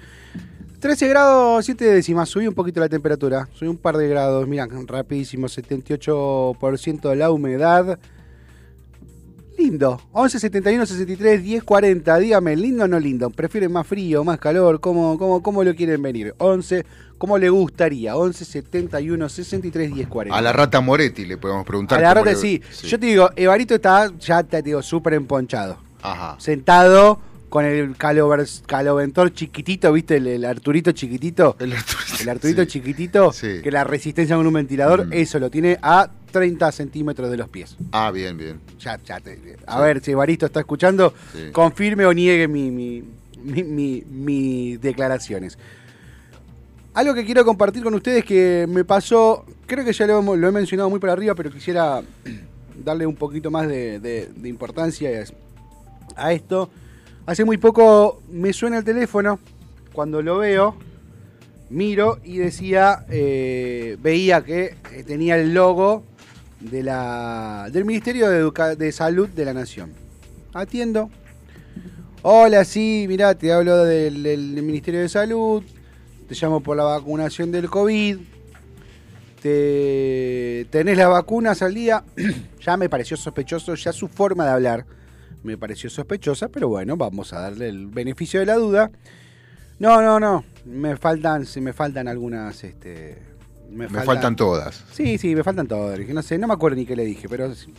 [0.79, 4.69] 13 grados 7 décimas, subí un poquito la temperatura, subí un par de grados, mira,
[4.87, 7.99] rapidísimo, 78% de la humedad.
[9.65, 13.29] Lindo, 11, 71, 63, 10, 40, dígame, ¿lindo o no lindo?
[13.29, 14.79] ¿Prefieren más frío, más calor?
[14.79, 16.33] ¿Cómo, cómo, cómo lo quieren venir?
[16.39, 16.83] 11,
[17.19, 18.15] ¿cómo le gustaría?
[18.15, 20.35] 11, 71, 63, 10, 40.
[20.35, 21.99] A la rata Moretti le podemos preguntar.
[21.99, 22.59] A la rata le- sí.
[22.87, 25.77] Yo te digo, Evarito está, ya te digo, súper emponchado.
[26.01, 26.35] Ajá.
[26.39, 27.19] Sentado
[27.51, 30.15] con el calover- caloventor chiquitito, ¿viste?
[30.15, 31.57] El, el Arturito chiquitito.
[31.59, 32.67] El Arturito, El Arturito sí.
[32.69, 33.59] chiquitito, Sí.
[33.61, 35.13] que la resistencia con un ventilador, Mm.
[35.13, 37.75] eso lo tiene a 30 centímetros de los pies.
[37.91, 38.61] Ah, bien, bien.
[38.79, 39.81] Ya, ya te- a Sí.
[39.83, 41.13] ver si Evaristo está escuchando,
[41.51, 43.03] confirme o niegue mi, mi,
[43.43, 45.57] mi- mi- mis declaraciones.
[46.93, 50.51] Algo que quiero compartir con ustedes que me pasó, creo que ya lo, lo he
[50.53, 52.01] mencionado muy por arriba, pero quisiera
[52.81, 55.09] darle un poquito más de, de- de importancia
[56.15, 56.69] a esto.
[57.25, 59.39] Hace muy poco me suena el teléfono,
[59.93, 60.75] cuando lo veo,
[61.69, 66.03] miro y decía, eh, veía que eh, tenía el logo
[66.59, 69.91] de la, del Ministerio de, Educa- de Salud de la Nación.
[70.53, 71.09] Atiendo.
[72.23, 75.63] Hola, sí, mirá, te hablo del, Ministerio de Salud.
[76.27, 78.17] Te llamo por la vacunación del COVID.
[79.41, 82.03] Te, ¿Tenés las vacunas al día?
[82.61, 84.85] ya me pareció sospechoso, ya su forma de hablar
[85.43, 88.91] me pareció sospechosa, pero bueno, vamos a darle el beneficio de la duda.
[89.79, 93.17] No, no, no, me faltan, me faltan algunas, este...
[93.69, 94.83] Me faltan todas.
[94.91, 95.97] Sí, sí, me faltan todas.
[96.09, 97.55] No sé, no me acuerdo ni qué le dije, pero.
[97.55, 97.73] sí.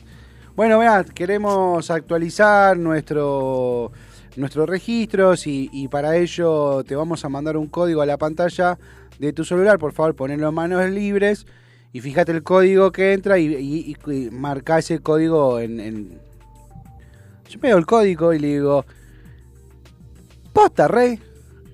[0.57, 3.93] Bueno, mira, queremos actualizar nuestro
[4.37, 8.79] nuestros registros y, y para ello te vamos a mandar un código a la pantalla
[9.19, 9.79] de tu celular.
[9.79, 11.45] Por favor, ponelo en manos libres
[11.93, 16.19] y fíjate el código que entra y, y- y- y marca ese código en, en-
[17.53, 18.87] Yo veo el código y le digo.
[20.53, 21.19] Posta, Rey.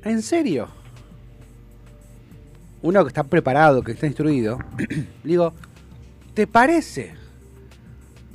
[0.05, 0.69] ¿En serio?
[2.81, 5.53] uno que está preparado, que está instruido, le digo,
[6.33, 7.13] ¿te parece?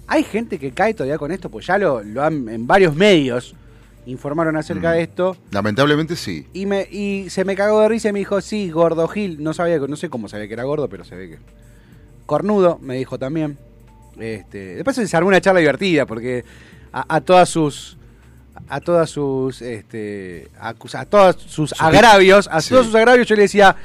[0.06, 3.56] Hay gente que cae todavía con esto, pues ya lo, lo han, en varios medios
[4.06, 4.94] informaron acerca Mm.
[4.96, 6.46] de esto, Lamentablemente sí.
[6.52, 9.54] y me y se me cagó de risa y me dijo, sí, gordo Gil, no
[9.54, 11.40] sabía, no sé cómo sabía que era gordo, pero se ve que...
[12.26, 13.58] Cornudo, me dijo también.
[14.20, 16.44] Este, después se armó una charla divertida, porque
[16.94, 17.98] a, a todas sus...
[18.70, 22.70] A todas sus, este, acusa- a todos sus agravios, a Sí.
[22.70, 23.76] todos sus agravios yo le decía,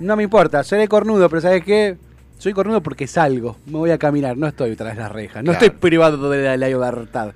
[0.00, 1.96] no me importa, seré cornudo, pero ¿sabes qué?
[2.38, 5.64] Soy cornudo porque salgo, me voy a caminar, no estoy tras las rejas, no Claro.
[5.66, 7.32] estoy privado de la libertad.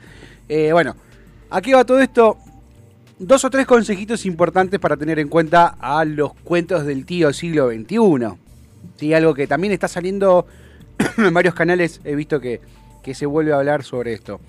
[0.49, 0.97] Eh, bueno,
[1.51, 2.37] aquí va todo esto.
[3.19, 7.71] Dos o tres consejitos importantes para tener en cuenta a los cuentos del tío siglo
[7.71, 8.35] XXI.
[8.97, 9.15] ¿Sí?
[9.15, 10.47] Algo que también está saliendo
[11.17, 12.61] en varios canales, he visto que,
[13.05, 14.41] que se vuelve a hablar sobre esto.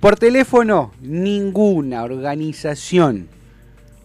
[0.00, 3.28] Por teléfono, ninguna organización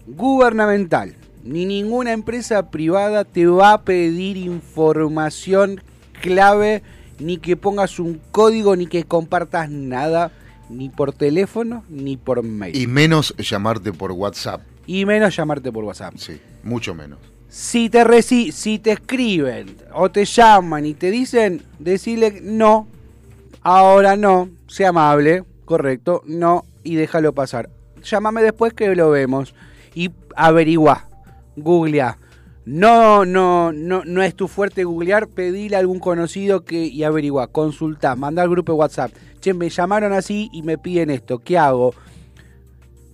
[0.07, 5.81] gubernamental ni ninguna empresa privada te va a pedir información
[6.21, 6.83] clave,
[7.19, 10.31] ni que pongas un código, ni que compartas nada,
[10.69, 12.75] ni por teléfono, ni por mail.
[12.75, 14.61] Y menos llamarte por WhatsApp.
[14.85, 16.15] Y menos llamarte por WhatsApp.
[16.17, 17.19] Sí, mucho menos.
[17.49, 22.87] Si te, reci si te escriben o te llaman y te dicen, decirle no,
[23.61, 27.69] ahora no, sea amable, correcto, no, y déjalo pasar.
[28.03, 29.55] Llámame después que lo vemos
[29.95, 31.07] y averigua,
[31.55, 32.17] googlea.
[32.65, 37.47] No, no, no, no es tu fuerte googlear, pedile a algún conocido que y averigua,
[37.47, 39.13] consulta, manda al grupo de WhatsApp.
[39.39, 41.93] Che, me llamaron así y me piden esto, ¿qué hago?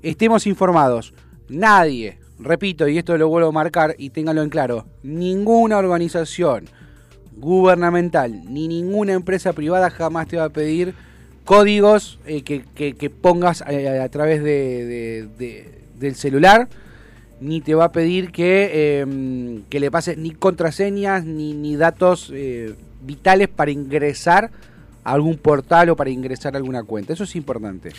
[0.01, 1.13] estemos informados.
[1.49, 6.65] Nadie, repito, y esto lo vuelvo a marcar y ténganlo en claro, ninguna organización
[7.35, 10.95] gubernamental ni ninguna empresa privada jamás te va a pedir
[11.47, 16.67] códigos eh, que, que- que pongas eh, a través de, de- de- del celular
[17.39, 22.31] ni te va a pedir que, eh, que le pases ni contraseñas ni, ni datos
[22.33, 24.51] eh, vitales para ingresar
[25.05, 27.13] a algún portal o para ingresar a alguna cuenta.
[27.13, 27.91] Eso es importante.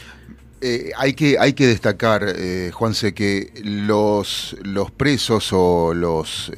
[0.61, 2.27] Eh, hay, que, hay que destacar,
[2.73, 6.51] Juanse, que los, los presos o los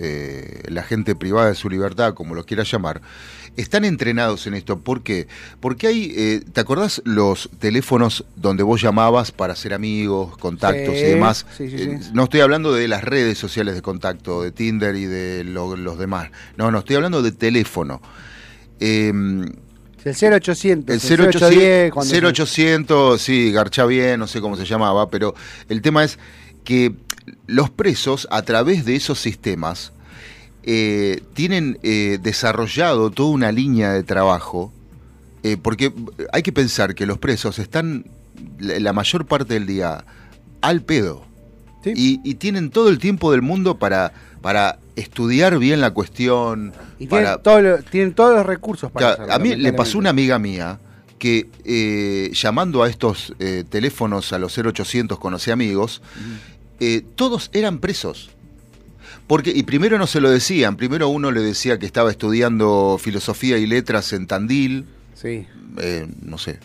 [0.68, 3.03] la gente privada de su libertad, como lo quieras llamar,
[3.57, 4.78] están entrenados en esto.
[4.78, 5.26] ¿Por qué?
[5.61, 11.05] Porque hay, eh, ¿te acordás los teléfonos donde vos llamabas para ser amigos, contactos Sí,
[11.07, 11.46] y demás?
[11.57, 12.11] sí, sí, Eh, sí.
[12.14, 15.98] no estoy hablando de las redes sociales de contacto, de Tinder y de lo- los
[15.98, 16.30] demás.
[16.57, 18.01] No, no, estoy hablando de teléfono.
[18.78, 19.42] Em,
[20.05, 24.64] El 0800, el 0800, 0810, cuando se- 0800, sí, garcha bien, no sé cómo se
[24.64, 25.34] llamaba, pero
[25.68, 26.18] el tema es
[26.64, 26.94] que
[27.46, 29.92] los presos, a través de esos sistemas,
[30.63, 34.73] eh, tienen eh, desarrollado toda una línea de trabajo,
[35.43, 35.93] eh, porque
[36.33, 38.05] hay que pensar que los presos están
[38.59, 40.05] la mayor parte del día
[40.61, 41.25] al pedo.
[41.83, 41.93] Sí.
[41.97, 46.73] Y, y tienen todo el tiempo del mundo para, para estudiar bien la cuestión.
[46.99, 49.97] Y para, tienen, todo lo- tienen todos los recursos para hacerlo, a mí le pasó
[49.99, 50.79] una amiga mía
[51.19, 56.03] que eh, llamando a estos eh, teléfonos a los 0800 conocí amigos,
[56.81, 58.31] eh, todos eran presos.
[59.27, 63.59] Porque, y primero no se lo decían, primero uno le decía que estaba estudiando filosofía
[63.59, 65.47] y letras en Tandil, Sí.
[65.79, 66.59] eh, no sé,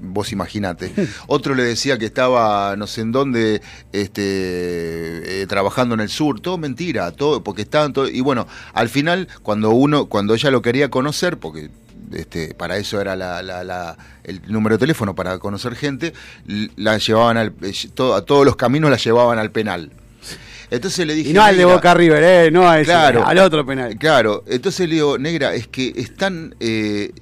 [0.00, 0.92] vos imaginate.
[1.26, 3.62] Otro le decía que estaba no sé en dónde
[3.92, 8.88] este, eh, trabajando en el sur, todo mentira, todo, porque estaban todo, y bueno, al
[8.88, 11.70] final cuando uno, cuando ella lo quería conocer, porque
[12.12, 16.12] este, para eso era la, la- la- el número de teléfono para conocer gente,
[16.76, 17.72] la llevaban al, eh,
[18.14, 19.90] a todos los caminos la llevaban al penal.
[20.72, 21.30] Entonces le dije.
[21.30, 22.50] Y no al de "Negra, Boca River, ¿eh?
[22.50, 23.26] No a ese, Claro.
[23.26, 23.96] al otro penal.
[23.98, 27.12] Claro, entonces le digo, negra, es que están, eh,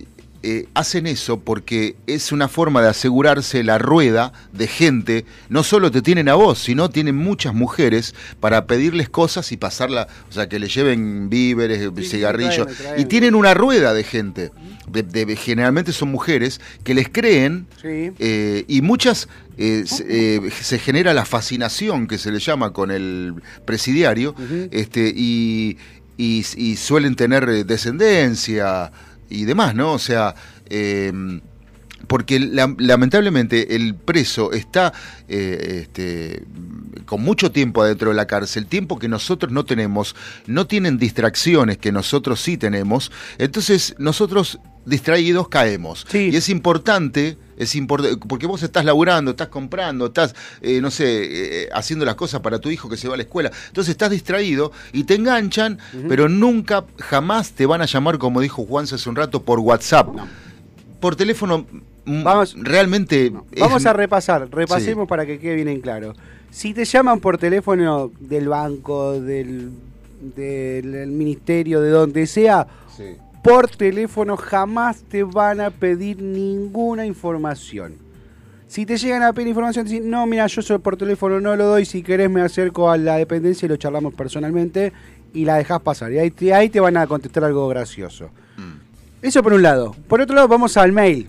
[0.42, 5.90] eh, hacen eso porque es una forma de asegurarse la rueda de gente, no solo
[5.90, 10.48] te tienen a vos, sino tienen muchas mujeres para pedirles cosas y pasarla, o sea,
[10.48, 14.50] que le lleven víveres, Sí, cigarrillos, y tienen una rueda de gente,
[14.88, 18.12] de- de- generalmente son mujeres, que les creen Sí.
[18.18, 19.28] eh, y muchas
[19.58, 23.34] eh, se, eh, se genera la fascinación que se le llama con el
[23.66, 24.34] presidiario
[24.70, 25.76] este, y,
[26.16, 28.90] y- y suelen tener descendencia
[29.30, 29.92] y demás, ¿no?
[29.92, 30.34] O sea,
[30.68, 31.12] eh,
[32.06, 34.92] porque la- lamentablemente el preso está
[35.28, 36.42] eh, este,
[37.04, 40.16] con mucho tiempo adentro de la cárcel, tiempo que nosotros no tenemos,
[40.46, 46.06] no tienen distracciones que nosotros sí tenemos, entonces nosotros distraídos caemos.
[46.10, 46.30] Sí.
[46.32, 51.64] Y es importante, es importante, porque vos estás laburando, estás comprando, estás, eh, no sé,
[51.64, 54.10] eh, haciendo las cosas para tu hijo que se va a la escuela, entonces estás
[54.10, 59.08] distraído y te enganchan, pero nunca, jamás te van a llamar, como dijo Juan hace
[59.08, 60.08] un rato, por WhatsApp.
[61.00, 61.66] Por teléfono,
[62.04, 63.26] mm, Vamos- realmente...
[63.52, 65.08] es- Vamos a repasar, repasemos Sí.
[65.08, 66.14] para que quede bien en claro.
[66.50, 69.70] Si te llaman por teléfono del banco, del,
[70.36, 73.04] del, del ministerio, de donde sea, Sí.
[73.42, 77.96] Por teléfono jamás te van a pedir ninguna información.
[78.66, 81.56] Si te llegan a pedir información, te dicen, no, mira, yo soy por teléfono no
[81.56, 84.92] lo doy, si querés me acerco a la dependencia y lo charlamos personalmente
[85.32, 86.12] y la dejás pasar.
[86.12, 88.30] Y ahí te, ahí te van a contestar algo gracioso.
[89.22, 89.94] Eso por un lado.
[90.08, 91.28] Por otro lado, vamos al mail.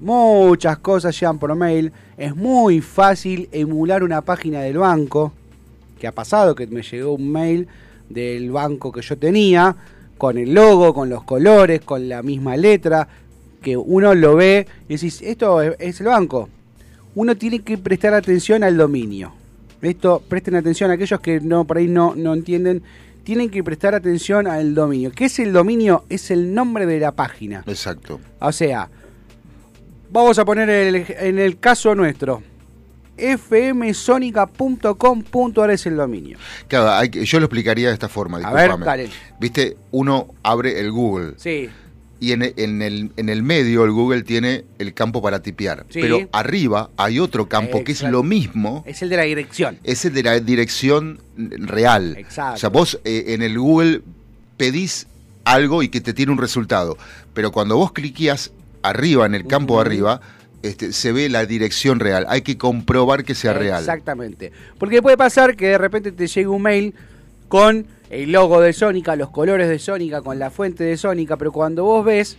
[0.00, 1.92] Muchas cosas llegan por mail.
[2.16, 5.32] Es muy fácil emular una página del banco.
[6.00, 7.68] Que ha pasado que me llegó un mail
[8.08, 9.76] del banco que yo tenía,
[10.18, 13.08] con el logo, con los colores, con la misma letra,
[13.62, 16.48] que uno lo ve y decís, esto es, es el banco.
[17.14, 19.32] Uno tiene que prestar atención al dominio.
[19.82, 22.82] Esto, presten atención a aquellos que no por ahí no, no entienden.
[23.22, 25.10] Tienen que prestar atención al dominio.
[25.12, 26.04] ¿Qué es el dominio?
[26.08, 27.64] Es el nombre de la página.
[27.66, 28.20] Exacto.
[28.40, 28.88] O sea,
[30.10, 32.42] vamos a poner el- en el caso nuestro.
[33.16, 36.38] fmsonica.com.ar es el dominio.
[36.68, 38.84] Claro, hay yo lo explicaría de esta forma, A ver, discúlpame.
[38.86, 39.08] dale.
[39.40, 41.68] Viste, uno abre el Google Sí.
[42.20, 45.84] y en, el- en el, en el medio el Google tiene el campo para tipear.
[45.90, 46.00] Sí.
[46.00, 48.82] Pero arriba hay otro campo que es lo mismo.
[48.86, 49.78] Es el de la dirección.
[49.84, 52.16] Es el de la dirección real.
[52.18, 52.54] Exacto.
[52.54, 54.02] O sea, vos eh, en el Google
[54.56, 55.06] pedís
[55.44, 56.96] algo y que te tiene un resultado.
[57.34, 58.52] Pero cuando vos cliqueas
[58.82, 60.20] arriba, en el campo arriba,
[60.68, 62.26] este, se ve la dirección real.
[62.28, 63.80] Hay que comprobar que sea real.
[63.80, 64.52] Exactamente.
[64.78, 66.94] Porque puede pasar que de repente te llegue un mail
[67.48, 71.52] con el logo de Sónica, los colores de Sónica, con la fuente de Sónica, pero
[71.52, 72.36] cuando vos ves,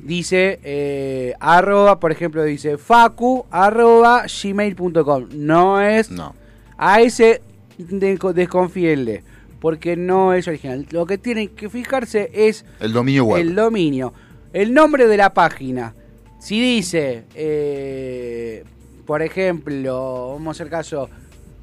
[0.00, 5.28] dice eh, arroba, por ejemplo, dice facu arroba gmail.com.
[5.34, 6.34] No es No.
[6.78, 7.42] a ese
[7.78, 9.22] de- desconfíenle,
[9.60, 10.86] porque no es original.
[10.90, 13.40] Lo que tienen que fijarse es El dominio web.
[13.40, 14.12] el dominio,
[14.52, 15.94] el nombre de la página.
[16.42, 18.64] Si dice, eh,
[19.06, 21.08] por ejemplo, vamos a hacer caso,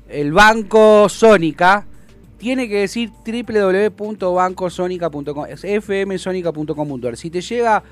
[0.07, 1.85] el banco Sónica
[2.37, 7.17] tiene que decir www.bancosonica.com, es fmsonica.com.ar.
[7.17, 7.83] Si te llega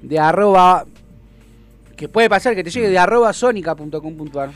[0.00, 0.86] de arroba,
[1.96, 4.50] que puede pasar que te llegue de arroba sonica.com.ar,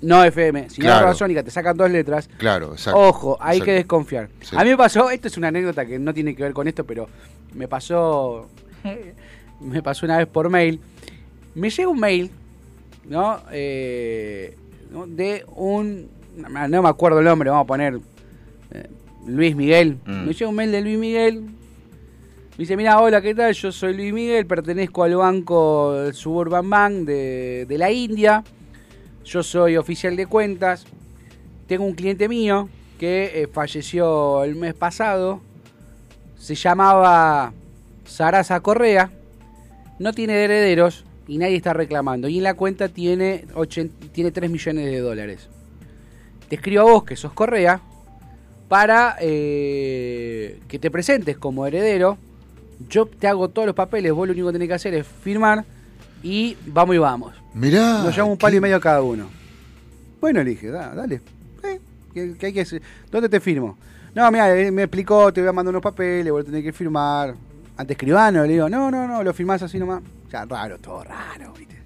[0.00, 0.98] no FM, si no Claro.
[0.98, 2.30] arroba Sónica, te sacan dos letras.
[2.38, 3.00] Claro, exacto.
[3.00, 3.64] Ojo, hay exacto.
[3.64, 4.28] que desconfiar.
[4.42, 4.54] Sí.
[4.56, 6.84] A mí me pasó, esto es una anécdota que no tiene que ver con esto,
[6.84, 7.08] pero
[7.52, 8.48] me pasó,
[9.60, 10.80] me pasó una vez por mail.
[11.54, 12.30] Me llega un mail,
[13.08, 13.40] ¿no?
[13.52, 14.56] Eh,
[15.08, 18.00] de un, no me acuerdo el nombre, vamos a poner
[18.70, 18.88] eh,
[19.26, 19.98] Luis Miguel.
[20.04, 20.26] Mm.
[20.26, 21.42] Me llega un mail de Luis Miguel.
[21.42, 23.52] Me dice, mira, hola, ¿qué tal?
[23.52, 28.44] Yo soy Luis Miguel, pertenezco al banco Suburban Bank de, de la India.
[29.24, 30.86] Yo soy oficial de cuentas.
[31.66, 35.40] Tengo un cliente mío que eh, falleció el mes pasado.
[36.36, 37.52] Se llamaba
[38.04, 39.10] Sarasa Correa.
[39.98, 42.28] No tiene herederos y nadie está reclamando.
[42.28, 45.48] Y en la cuenta tiene, 80 tiene 3 millones de dólares.
[46.48, 47.80] Te escribo a vos, que sos Correa,
[48.68, 52.18] para eh, que te presentes como heredero.
[52.88, 55.64] Yo te hago todos los papeles, vos lo único que tenés que hacer es firmar
[56.22, 57.34] y vamos y vamos.
[57.54, 58.02] Mirá.
[58.02, 59.28] Nos llevamos un palo y medio cada uno.
[60.20, 61.20] Bueno, le dije, da, dale.
[61.62, 61.80] Eh,
[62.12, 62.82] ¿qué, qué hay que hacer?
[63.10, 63.78] ¿Dónde te firmo?
[64.14, 67.34] No, mira, él me explicó, te voy a mandar unos papeles, vos tenés que firmar.
[67.76, 70.02] Ante escribano, le digo, no, no, no, lo firmás así nomás.
[70.26, 71.76] O sea, raro, todo raro, ¿viste?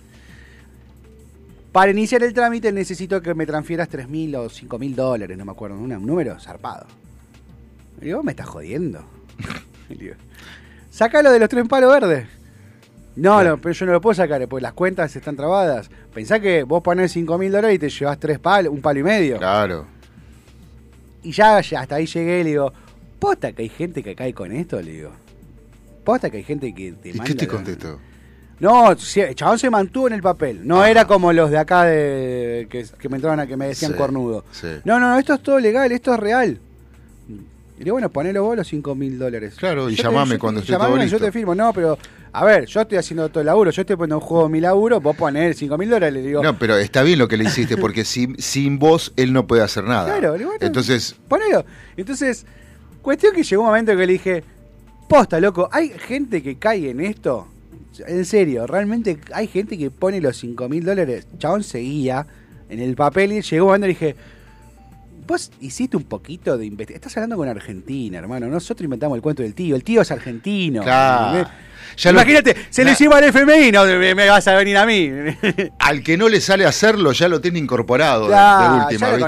[1.73, 5.45] Para iniciar el trámite necesito que me transfieras 3 mil o 5 mil dólares, no
[5.45, 6.87] me acuerdo, un número zarpado.
[8.01, 9.05] Le digo, me estás jodiendo.
[9.89, 10.15] Le digo,
[10.91, 12.27] Sácalo de los tres palos verdes.
[13.15, 15.91] No, no, pero yo no lo puedo sacar, porque las cuentas están trabadas.
[16.13, 19.03] Pensá que vos ponés 5 mil dólares y te llevas tres palos, un palo y
[19.05, 19.39] medio.
[19.39, 19.87] Claro.
[21.23, 22.73] Y ya, ya hasta ahí llegué y le digo,
[23.19, 25.11] posta que hay gente que cae con esto, le digo.
[26.09, 27.99] Posta que hay gente que te ¿Y manda qué te la- contestó?
[28.61, 30.67] No, sí, el chabón se mantuvo en el papel.
[30.67, 33.93] No era como los de acá de, que, que me entraban a que me decían
[33.93, 34.43] Sí, cornudo.
[34.51, 34.69] sí.
[34.87, 36.59] No, no, no, esto es todo legal, esto es real.
[37.79, 39.57] Y digo, bueno, ponelo vos los 5 mil dólares.
[39.59, 41.19] Claro, y Yo te- llamame yo te- cuando esté llamame, todo Yo listo.
[41.27, 41.99] te firmo, no, pero
[42.33, 45.03] a ver, yo estoy haciendo todo el laburo, yo estoy poniendo en juego mi laburo,
[45.03, 47.77] vos ponés 5 mil dólares, le digo, No, pero está bien lo que le hiciste,
[47.77, 50.07] porque sin, sin vos él no puede hacer nada.
[50.07, 51.67] Claro, le digo, bueno, Entonces, ponelo.
[51.99, 52.47] Entonces,
[53.03, 54.43] cuestión que llegó un momento que le dije,
[55.09, 57.49] posta, loco, hay gente que cae en esto.
[58.07, 61.27] En serio, realmente hay gente que pone los 5 mil dólares.
[61.39, 62.27] Chabón seguía
[62.69, 64.17] en el papel y llegó momento y le dije,
[65.27, 66.97] vos hiciste un poquito de investigación.
[67.09, 68.47] Estás hablando con Argentina, hermano.
[68.47, 69.75] Nosotros inventamos el cuento del tío.
[69.75, 70.83] El tío es argentino.
[72.13, 75.11] lo- Imagínate, se Na- lleva al FMI, no me, me vas a venir a mí.
[75.81, 78.31] al que no le sale hacerlo, ya lo tiene incorporado de-
[78.85, 79.19] última, ya lo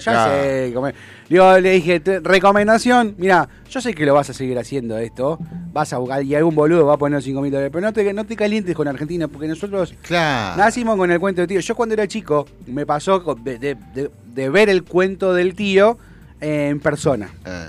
[0.00, 0.32] ya Claro.
[0.42, 0.72] sé.
[0.74, 0.90] como-
[1.28, 5.38] Digo, le dije, recomendación, mira, yo sé que lo vas a seguir haciendo esto,
[5.72, 8.12] vas a buscar, y algún boludo va a poner 5 mil dólares, pero no te,
[8.14, 10.56] no te calientes con Argentina, porque nosotros Claro.
[10.56, 11.60] nacimos con el cuento del tío.
[11.60, 15.98] Yo cuando era chico, me pasó de, de- de- de ver el cuento del tío
[16.40, 17.28] eh, en persona.
[17.44, 17.68] Eh,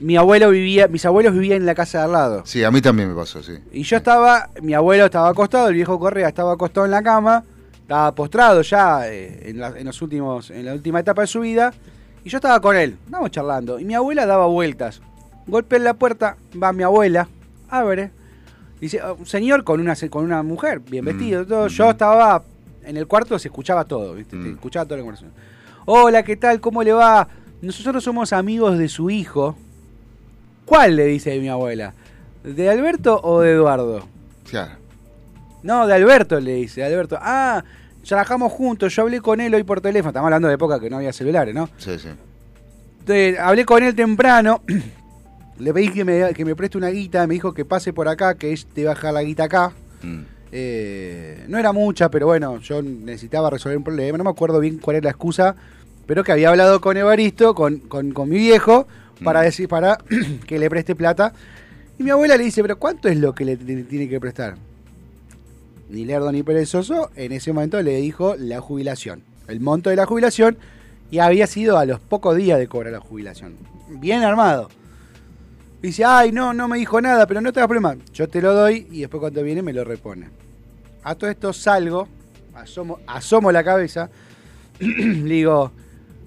[0.00, 2.42] Mi abuelo vivía, mis abuelos vivían en la casa de al lado.
[2.44, 3.52] sí, a mí también me pasó, sí.
[3.72, 7.42] Y yo estaba, mi abuelo estaba acostado, el viejo Correa estaba acostado en la cama,
[7.80, 11.40] estaba postrado ya eh, en, la, en los últimos, en la última etapa de su
[11.40, 11.72] vida,
[12.24, 15.00] y yo estaba con él, estábamos charlando, y mi abuela daba vueltas.
[15.46, 17.28] Golpea en la puerta, va mi abuela,
[17.68, 18.10] abre,
[18.80, 21.64] dice, "Oh, un señor con una con una mujer, bien Mm, vestido, todo.
[21.66, 21.68] mm.
[21.68, 22.42] yo estaba
[22.84, 24.36] en el cuarto, se escuchaba todo, ¿viste?
[24.36, 24.42] Mm.
[24.42, 25.32] Se escuchaba toda la conversación.
[25.86, 26.60] Hola, ¿qué tal?
[26.60, 27.26] ¿Cómo le va?
[27.62, 29.56] Nosotros somos amigos de su hijo.
[30.64, 30.96] ¿Cuál?
[30.96, 31.94] le dice mi abuela.
[32.44, 34.06] ¿De Alberto o de Eduardo?
[34.48, 34.72] Claro.
[35.62, 37.18] No, de Alberto le dice, Alberto.
[37.20, 37.62] Ah,
[38.06, 40.10] trabajamos juntos, yo hablé con él hoy por teléfono.
[40.10, 41.68] Estamos hablando de época que no había celulares, ¿no?
[41.78, 42.08] Sí, sí.
[43.00, 44.62] Entonces, hablé con él temprano.
[45.58, 47.26] Le pedí que me, que me preste una guita.
[47.26, 49.72] Me dijo que pase por acá, que él te baja la guita acá.
[50.02, 50.20] Mm.
[50.52, 54.16] Eh, no era mucha, pero bueno, yo necesitaba resolver un problema.
[54.18, 55.54] No me acuerdo bien cuál era la excusa,
[56.06, 58.86] pero que había hablado con Evaristo, con, con, con mi viejo,
[59.22, 59.44] para Mm.
[59.44, 59.98] decir, para
[60.46, 61.32] que le preste plata.
[61.98, 64.56] Y mi abuela le dice, pero ¿cuánto es lo que le, le tiene que prestar?
[65.90, 70.06] Ni lerdo ni perezoso, en ese momento le dijo la jubilación, el monto de la
[70.06, 70.56] jubilación,
[71.10, 73.56] y había sido a los pocos días de cobrar la jubilación.
[73.88, 74.68] Bien armado.
[75.82, 77.96] Dice, ay, no, no me dijo nada, pero no te hagas problema.
[78.12, 80.28] Yo te lo doy y después cuando viene me lo repone.
[81.02, 82.06] A todo esto salgo,
[82.54, 84.10] asomo, asomo la cabeza,
[84.78, 85.72] le digo,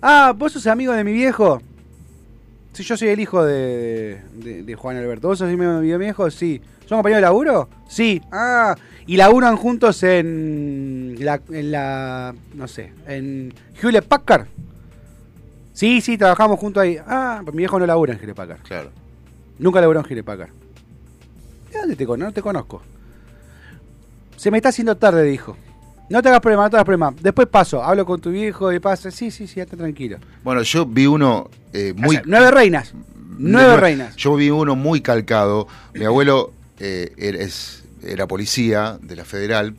[0.01, 1.61] ah, ¿vos sos amigo de mi viejo?
[2.73, 5.27] Sí, yo soy el hijo de, de- de Juan Alberto.
[5.27, 6.29] ¿Vos sos mi viejo?
[6.31, 6.59] Sí.
[6.87, 7.69] ¿Son compañeros de laburo?
[7.87, 8.21] Sí.
[8.31, 14.47] Ah, y laburan juntos en la, en la, no sé, en Hewlett Packard.
[15.71, 16.97] Sí, sí, trabajamos juntos ahí.
[17.05, 18.61] Ah, pero mi viejo no labura en Hewlett Packard.
[18.63, 18.89] Claro.
[19.59, 20.49] Nunca laburó en Hewlett Packard.
[21.71, 22.25] ¿De dónde te conozco?
[22.29, 22.81] No te conozco.
[24.35, 25.55] Se me está haciendo tarde, dijo.
[26.09, 27.13] No te hagas problema, no te hagas problema.
[27.21, 29.09] Después paso, hablo con tu viejo y pasa.
[29.09, 30.17] Sí, sí, sí, está tranquilo.
[30.43, 32.09] Bueno, yo vi uno eh, muy...
[32.17, 32.93] O sea, nueve reinas.
[33.37, 34.15] Nueve reinas.
[34.15, 35.67] Yo vi uno muy calcado.
[35.93, 39.75] Mi abuelo eh, era, es- era policía de la federal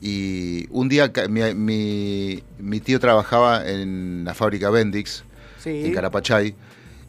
[0.00, 5.24] y un día mi, mi- mi tío trabajaba en la fábrica Bendix
[5.58, 5.84] Sí.
[5.86, 6.54] en Carapachay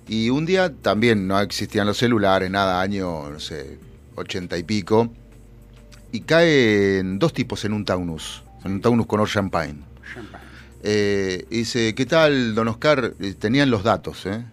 [0.07, 3.77] y un día también no existían los celulares, nada, año, no sé,
[4.15, 5.09] ochenta y pico
[6.11, 9.79] y caen dos tipos en un Taunus, en un Taunus con Champagne.
[10.83, 13.13] Eh, y dice, ¿qué tal, don Oscar?
[13.19, 14.43] Eh, Tenían los datos, ¿eh?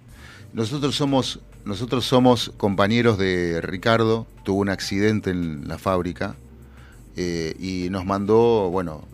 [0.53, 6.35] Nosotros somos, nosotros somos compañeros de Ricardo, tuvo un accidente en la fábrica
[7.17, 9.05] eh, y nos mandó, bueno,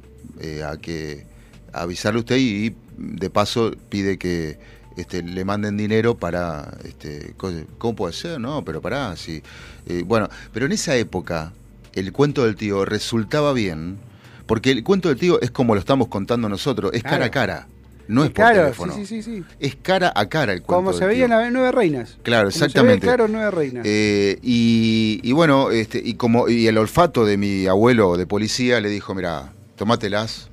[0.41, 1.27] eh, a que
[1.73, 4.59] avisarle usted y de paso pide que
[4.97, 7.35] este, le manden dinero para, este,
[7.79, 8.41] ¿cómo puede ser?
[8.41, 9.43] No, pero pará, sí.
[9.87, 11.53] Eh, bueno, pero en esa época
[11.95, 13.99] el cuento del tío resultaba bien,
[14.47, 17.69] porque el cuento del tío es como lo estamos contando nosotros, es cara a cara,
[18.09, 18.95] no es por teléfono.
[18.95, 19.45] sí, sí, sí.
[19.61, 22.19] Es cara a cara el cuento Como se veía en las nueve reinas.
[22.23, 23.07] Claro, Como se ve, exactamente.
[23.07, 23.85] claro, nueve reinas.
[23.87, 28.81] Eh, y, y bueno, este, y como y el olfato de mi abuelo de policía
[28.81, 30.49] le dijo, mira, tomátelas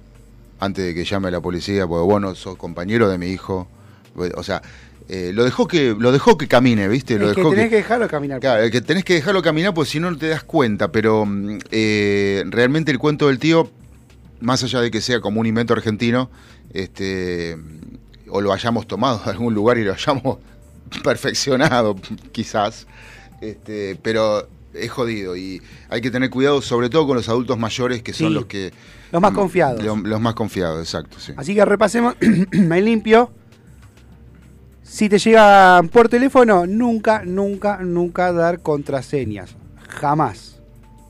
[0.60, 3.68] antes de que llame a la policía, porque vos no sos compañero de mi hijo.
[4.36, 4.62] O sea,
[5.10, 7.18] eh, lo dejó que lo dejó que camine, ¿viste?
[7.18, 8.40] Lo es que dejó tenés que, dejarlo caminar.
[8.40, 11.26] Claro, el que tenés que dejarlo caminar porque si no no te das cuenta, pero
[11.26, 13.70] mm, eh, realmente el cuento del tío,
[14.40, 16.30] más allá de que sea como un invento argentino,
[16.74, 17.58] este,
[18.30, 20.38] o lo hayamos tomado de algún lugar y lo hayamos
[21.04, 21.96] perfeccionado,
[22.32, 22.88] quizás,
[23.42, 28.04] este, pero es jodido y hay que tener cuidado sobre todo con los adultos mayores
[28.04, 28.72] que son Sí, los que...
[29.12, 29.84] los más confiados.
[29.84, 31.34] Lo- Los, más confiados, exacto, sí.
[31.36, 32.16] Así que repasemos,
[32.52, 33.32] me limpio.
[34.90, 39.56] Si te llegan por teléfono, nunca, nunca, nunca dar contraseñas.
[39.88, 40.60] Jamás.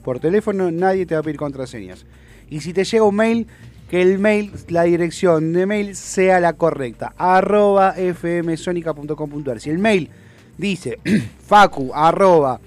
[0.03, 2.05] Por teléfono nadie te va a pedir contraseñas.
[2.49, 3.47] Y si te llega un mail,
[3.89, 7.13] que el mail, la dirección de mail sea la correcta.
[7.17, 9.61] Arroba fmsonica.com.ar.
[9.61, 10.09] Si el mail
[10.57, 10.99] dice
[11.47, 12.59] facu arroba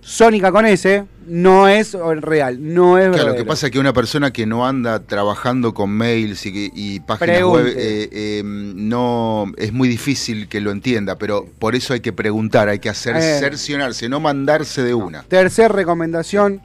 [0.00, 3.92] sónica con S, no es real, no es Claro, lo que pasa es que una
[3.92, 7.62] persona que no anda trabajando con mails y, páginas Pregunte.
[7.64, 12.12] web, eh, eh, no es muy difícil que lo entienda, pero por eso hay que
[12.12, 13.38] preguntar, hay que hacer Eh.
[13.38, 15.22] cercionarse, no mandarse de una.
[15.24, 16.60] Tercer recomendación,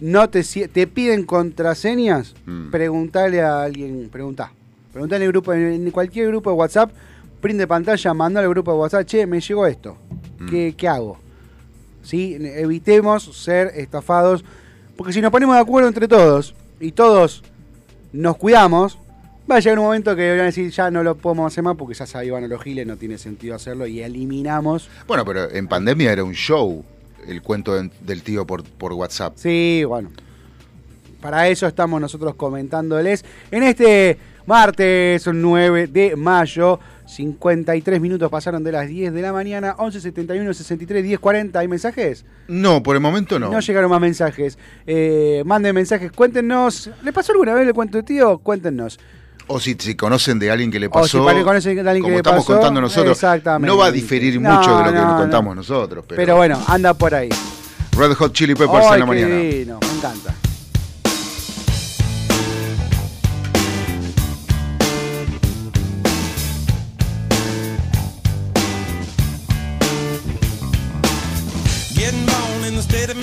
[0.00, 2.70] no te, te piden contraseñas, Mm.
[2.70, 4.52] preguntale a alguien, preguntá.
[4.92, 6.90] Preguntá en grupo, en cualquier grupo de WhatsApp,
[7.40, 9.96] print de pantalla, mandale al grupo de WhatsApp, che, me llegó esto.
[10.38, 10.46] Mm.
[10.48, 11.18] ¿Qué, qué hago?
[12.08, 12.38] ¿Sí?
[12.40, 14.42] Evitemos ser estafados,
[14.96, 17.42] porque si nos ponemos de acuerdo entre todos y todos
[18.14, 18.98] nos cuidamos,
[19.50, 21.76] va a llegar un momento que van a decir ya no lo podemos hacer más
[21.76, 24.88] porque ya se iban a los giles, no tiene sentido hacerlo y eliminamos.
[25.06, 26.82] Bueno, pero en pandemia era un show
[27.26, 29.34] el cuento de- del tío por, por WhatsApp.
[29.36, 30.08] Sí, bueno.
[31.20, 36.80] Para eso estamos nosotros comentándoles en este martes 9 de mayo.
[37.08, 39.74] 53 minutos pasaron de las 10 de la mañana.
[39.78, 41.58] 11 71 63 10 40.
[41.58, 42.24] ¿Hay mensajes?
[42.48, 43.50] No, por el momento no.
[43.50, 44.58] No llegaron más mensajes.
[44.86, 46.90] Eh, manden mensajes, cuéntenos.
[47.02, 48.38] ¿Le pasó alguna vez el cuento de tío?
[48.38, 48.98] Cuéntenos.
[49.46, 52.02] O si, si conocen de alguien que le O si pasó, conocen de alguien que
[52.02, 53.66] como le estamos pasó, contando nosotros, exactamente.
[53.66, 55.16] no va a diferir No, mucho de lo que no, no.
[55.16, 56.04] contamos nosotros.
[56.06, 57.30] Pero, Pero, bueno, anda por ahí.
[57.96, 59.34] Red Hot Chili Peppers Ay, en la mañana.
[59.36, 60.34] divino, me encanta.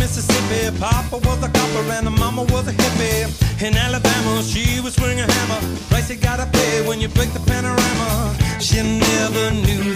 [0.06, 0.70] Mississippi.
[0.80, 3.26] Papa was a copper and the mama was a hippie.
[3.66, 5.60] In Alabama, she was swinging a hammer.
[5.89, 8.38] Price you gotta pay when you break the panorama.
[8.60, 9.95] She never knew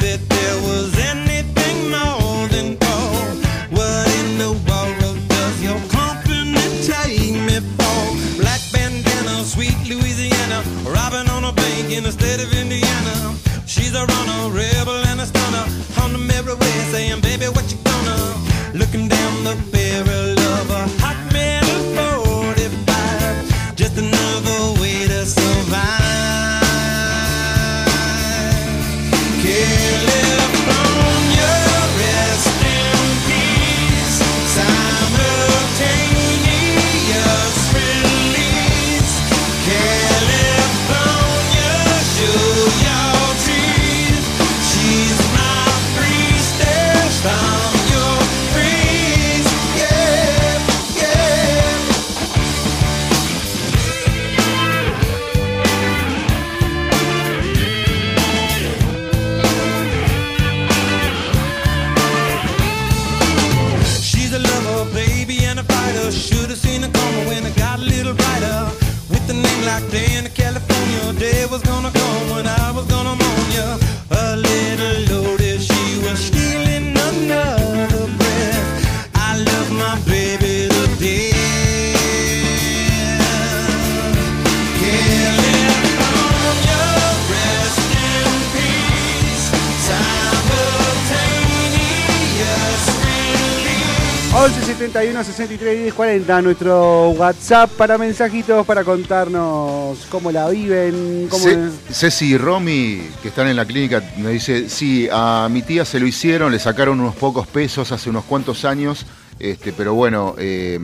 [95.40, 101.44] 71 63 10 40, nuestro WhatsApp para mensajitos, para contarnos cómo la viven, cómo...
[101.44, 105.86] Ce- Ceci y Romy, que están en la clínica, me dice, sí, a mi tía
[105.86, 109.06] se lo hicieron, le sacaron unos pocos pesos hace unos cuantos años,
[109.40, 110.78] este, pero bueno, eh,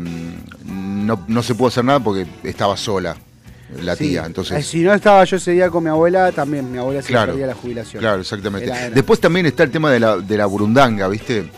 [0.65, 3.15] no, no se pudo hacer nada porque estaba sola
[3.81, 4.09] la Sí.
[4.09, 4.21] tía.
[4.23, 7.09] Eh, Entonces, Si no estaba yo ese día con mi abuela, también mi abuela se
[7.09, 7.33] Claro.
[7.33, 7.99] perdía la jubilación.
[7.99, 8.67] claro, exactamente.
[8.67, 11.49] Era- era- Después también está el tema de la, de la burundanga, ¿viste?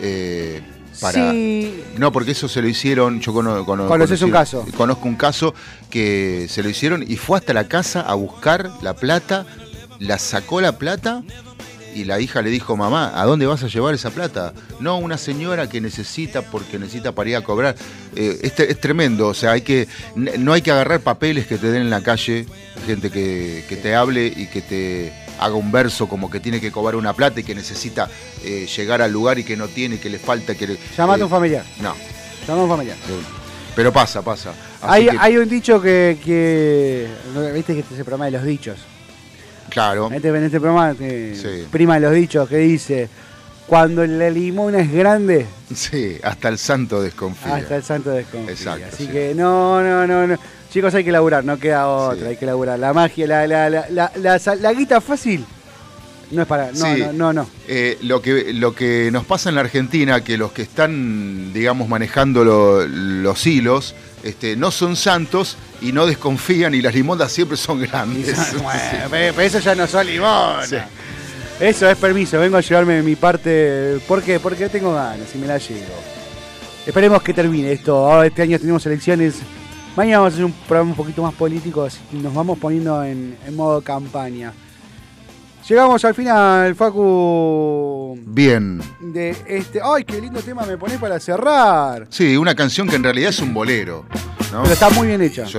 [0.00, 0.60] Eh,
[1.00, 1.30] para...
[1.32, 4.66] Sí, No, porque eso se lo hicieron, yo cono- cono- Conoces conocí- un caso.
[4.76, 5.54] Conozco un caso
[5.90, 9.46] que se lo hicieron y fue hasta la casa a buscar la plata,
[9.98, 11.22] la sacó la plata
[11.94, 14.54] y la hija le dijo, mamá, ¿a dónde vas a llevar esa plata?
[14.80, 17.76] No, una señora que necesita porque necesita para ir a cobrar.
[18.16, 21.58] Eh, es, tre- es tremendo, o sea, hay que, no hay que agarrar papeles que
[21.58, 22.46] te den en la calle,
[22.86, 25.12] gente que, que te hable y que te
[25.44, 28.08] haga un verso como que tiene que cobrar una plata y que necesita
[28.44, 30.78] eh, llegar al lugar y que no tiene, que le falta, que le...
[30.96, 31.64] llamate a eh, un familiar.
[31.80, 31.94] No,
[32.46, 32.96] Llamate a un familiar.
[33.74, 34.52] pero pasa, pasa.
[34.82, 37.08] Hay, que, hay un dicho que, que.
[37.54, 38.78] ¿Viste que este es el programa de los dichos?
[39.70, 41.66] claro, este, en este programa, que- Sí.
[41.70, 43.08] prima de los dichos, que dice:
[43.66, 47.54] Cuando la limona es grande, sí, hasta el santo desconfía.
[47.56, 48.52] hasta el santo desconfía.
[48.52, 49.10] Exacto, Así sí.
[49.12, 50.36] que no, no, no, no.
[50.72, 52.24] Chicos, hay que laburar, no queda otra, Sí.
[52.30, 52.78] hay que laburar.
[52.78, 55.44] La magia, la, la, la, la, la, guita fácil,
[56.30, 56.72] no es para.
[56.72, 57.00] No, Sí.
[57.02, 57.46] no, no, no.
[57.68, 61.88] Eh, lo, que, lo que nos pasa en la Argentina, que los que están, digamos,
[61.88, 67.58] manejando lo- los hilos, este, no son santos y no desconfían y las limonas siempre
[67.58, 68.34] son grandes.
[68.36, 70.68] son- bueno, pero eso ya no son limonas.
[70.70, 70.76] Sí.
[71.60, 73.98] Eso es permiso, vengo a llevarme mi parte.
[74.08, 74.40] ¿Por qué?
[74.40, 75.94] Porque tengo ganas y me la llevo.
[76.86, 77.94] Esperemos que termine esto.
[78.10, 79.34] Ahora este año tenemos elecciones.
[79.96, 83.02] Mañana vamos a hacer un programa un poquito más político, así que nos vamos poniendo
[83.04, 84.52] en, en modo campaña.
[85.68, 88.80] Llegamos al final, Facu, Bien.
[89.00, 89.80] de este...
[89.82, 92.06] ¡Ay, qué lindo tema me pones para cerrar!
[92.10, 94.04] Sí, una canción que en realidad es un bolero.
[94.50, 94.62] ¿no?
[94.62, 95.46] Pero está muy bien hecha.
[95.46, 95.58] Sí.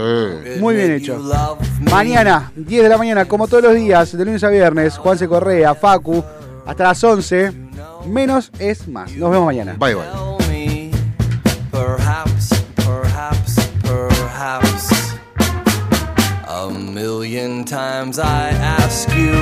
[0.60, 1.22] Muy bien hecho.
[1.90, 5.74] Mañana, 10 de la mañana, como todos los días, de lunes a viernes, Juanse Correa,
[5.74, 6.24] Facu,
[6.66, 7.52] hasta las 11.
[8.08, 9.10] Menos es más.
[9.14, 9.76] Nos vemos mañana.
[9.80, 10.33] Bye, bye.
[17.34, 19.34] Times I ask you,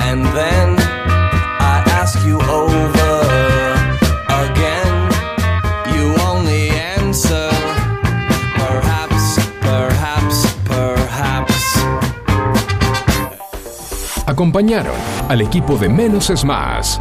[0.00, 3.20] and then I ask you over
[4.44, 4.92] again.
[5.96, 7.48] You only answer,
[8.58, 11.76] perhaps, perhaps, perhaps.
[14.26, 14.96] Acompañaron
[15.30, 17.00] al equipo de Menos es Más.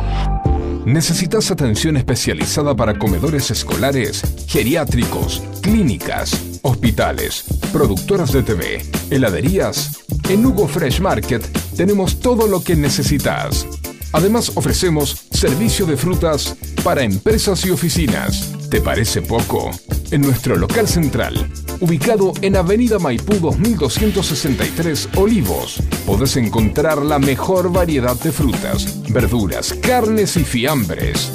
[0.85, 7.43] ¿Necesitas atención especializada para comedores escolares, geriátricos, clínicas, hospitales,
[7.73, 10.04] productoras de TV, heladerías?
[10.27, 11.45] En Hugo Fresh Market
[11.77, 13.67] tenemos todo lo que necesitas.
[14.11, 18.51] Además ofrecemos servicio de frutas para empresas y oficinas.
[18.71, 19.69] ¿Te parece poco?
[20.09, 21.47] En nuestro local central,
[21.79, 30.37] ubicado en Avenida Maipú 2263 Olivos, podés encontrar la mejor variedad de frutas, verduras, carnes
[30.37, 31.31] y fiambres.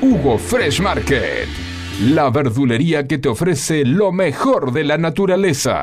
[0.00, 1.48] Hugo Fresh Market,
[2.02, 5.82] la verdulería que te ofrece lo mejor de la naturaleza.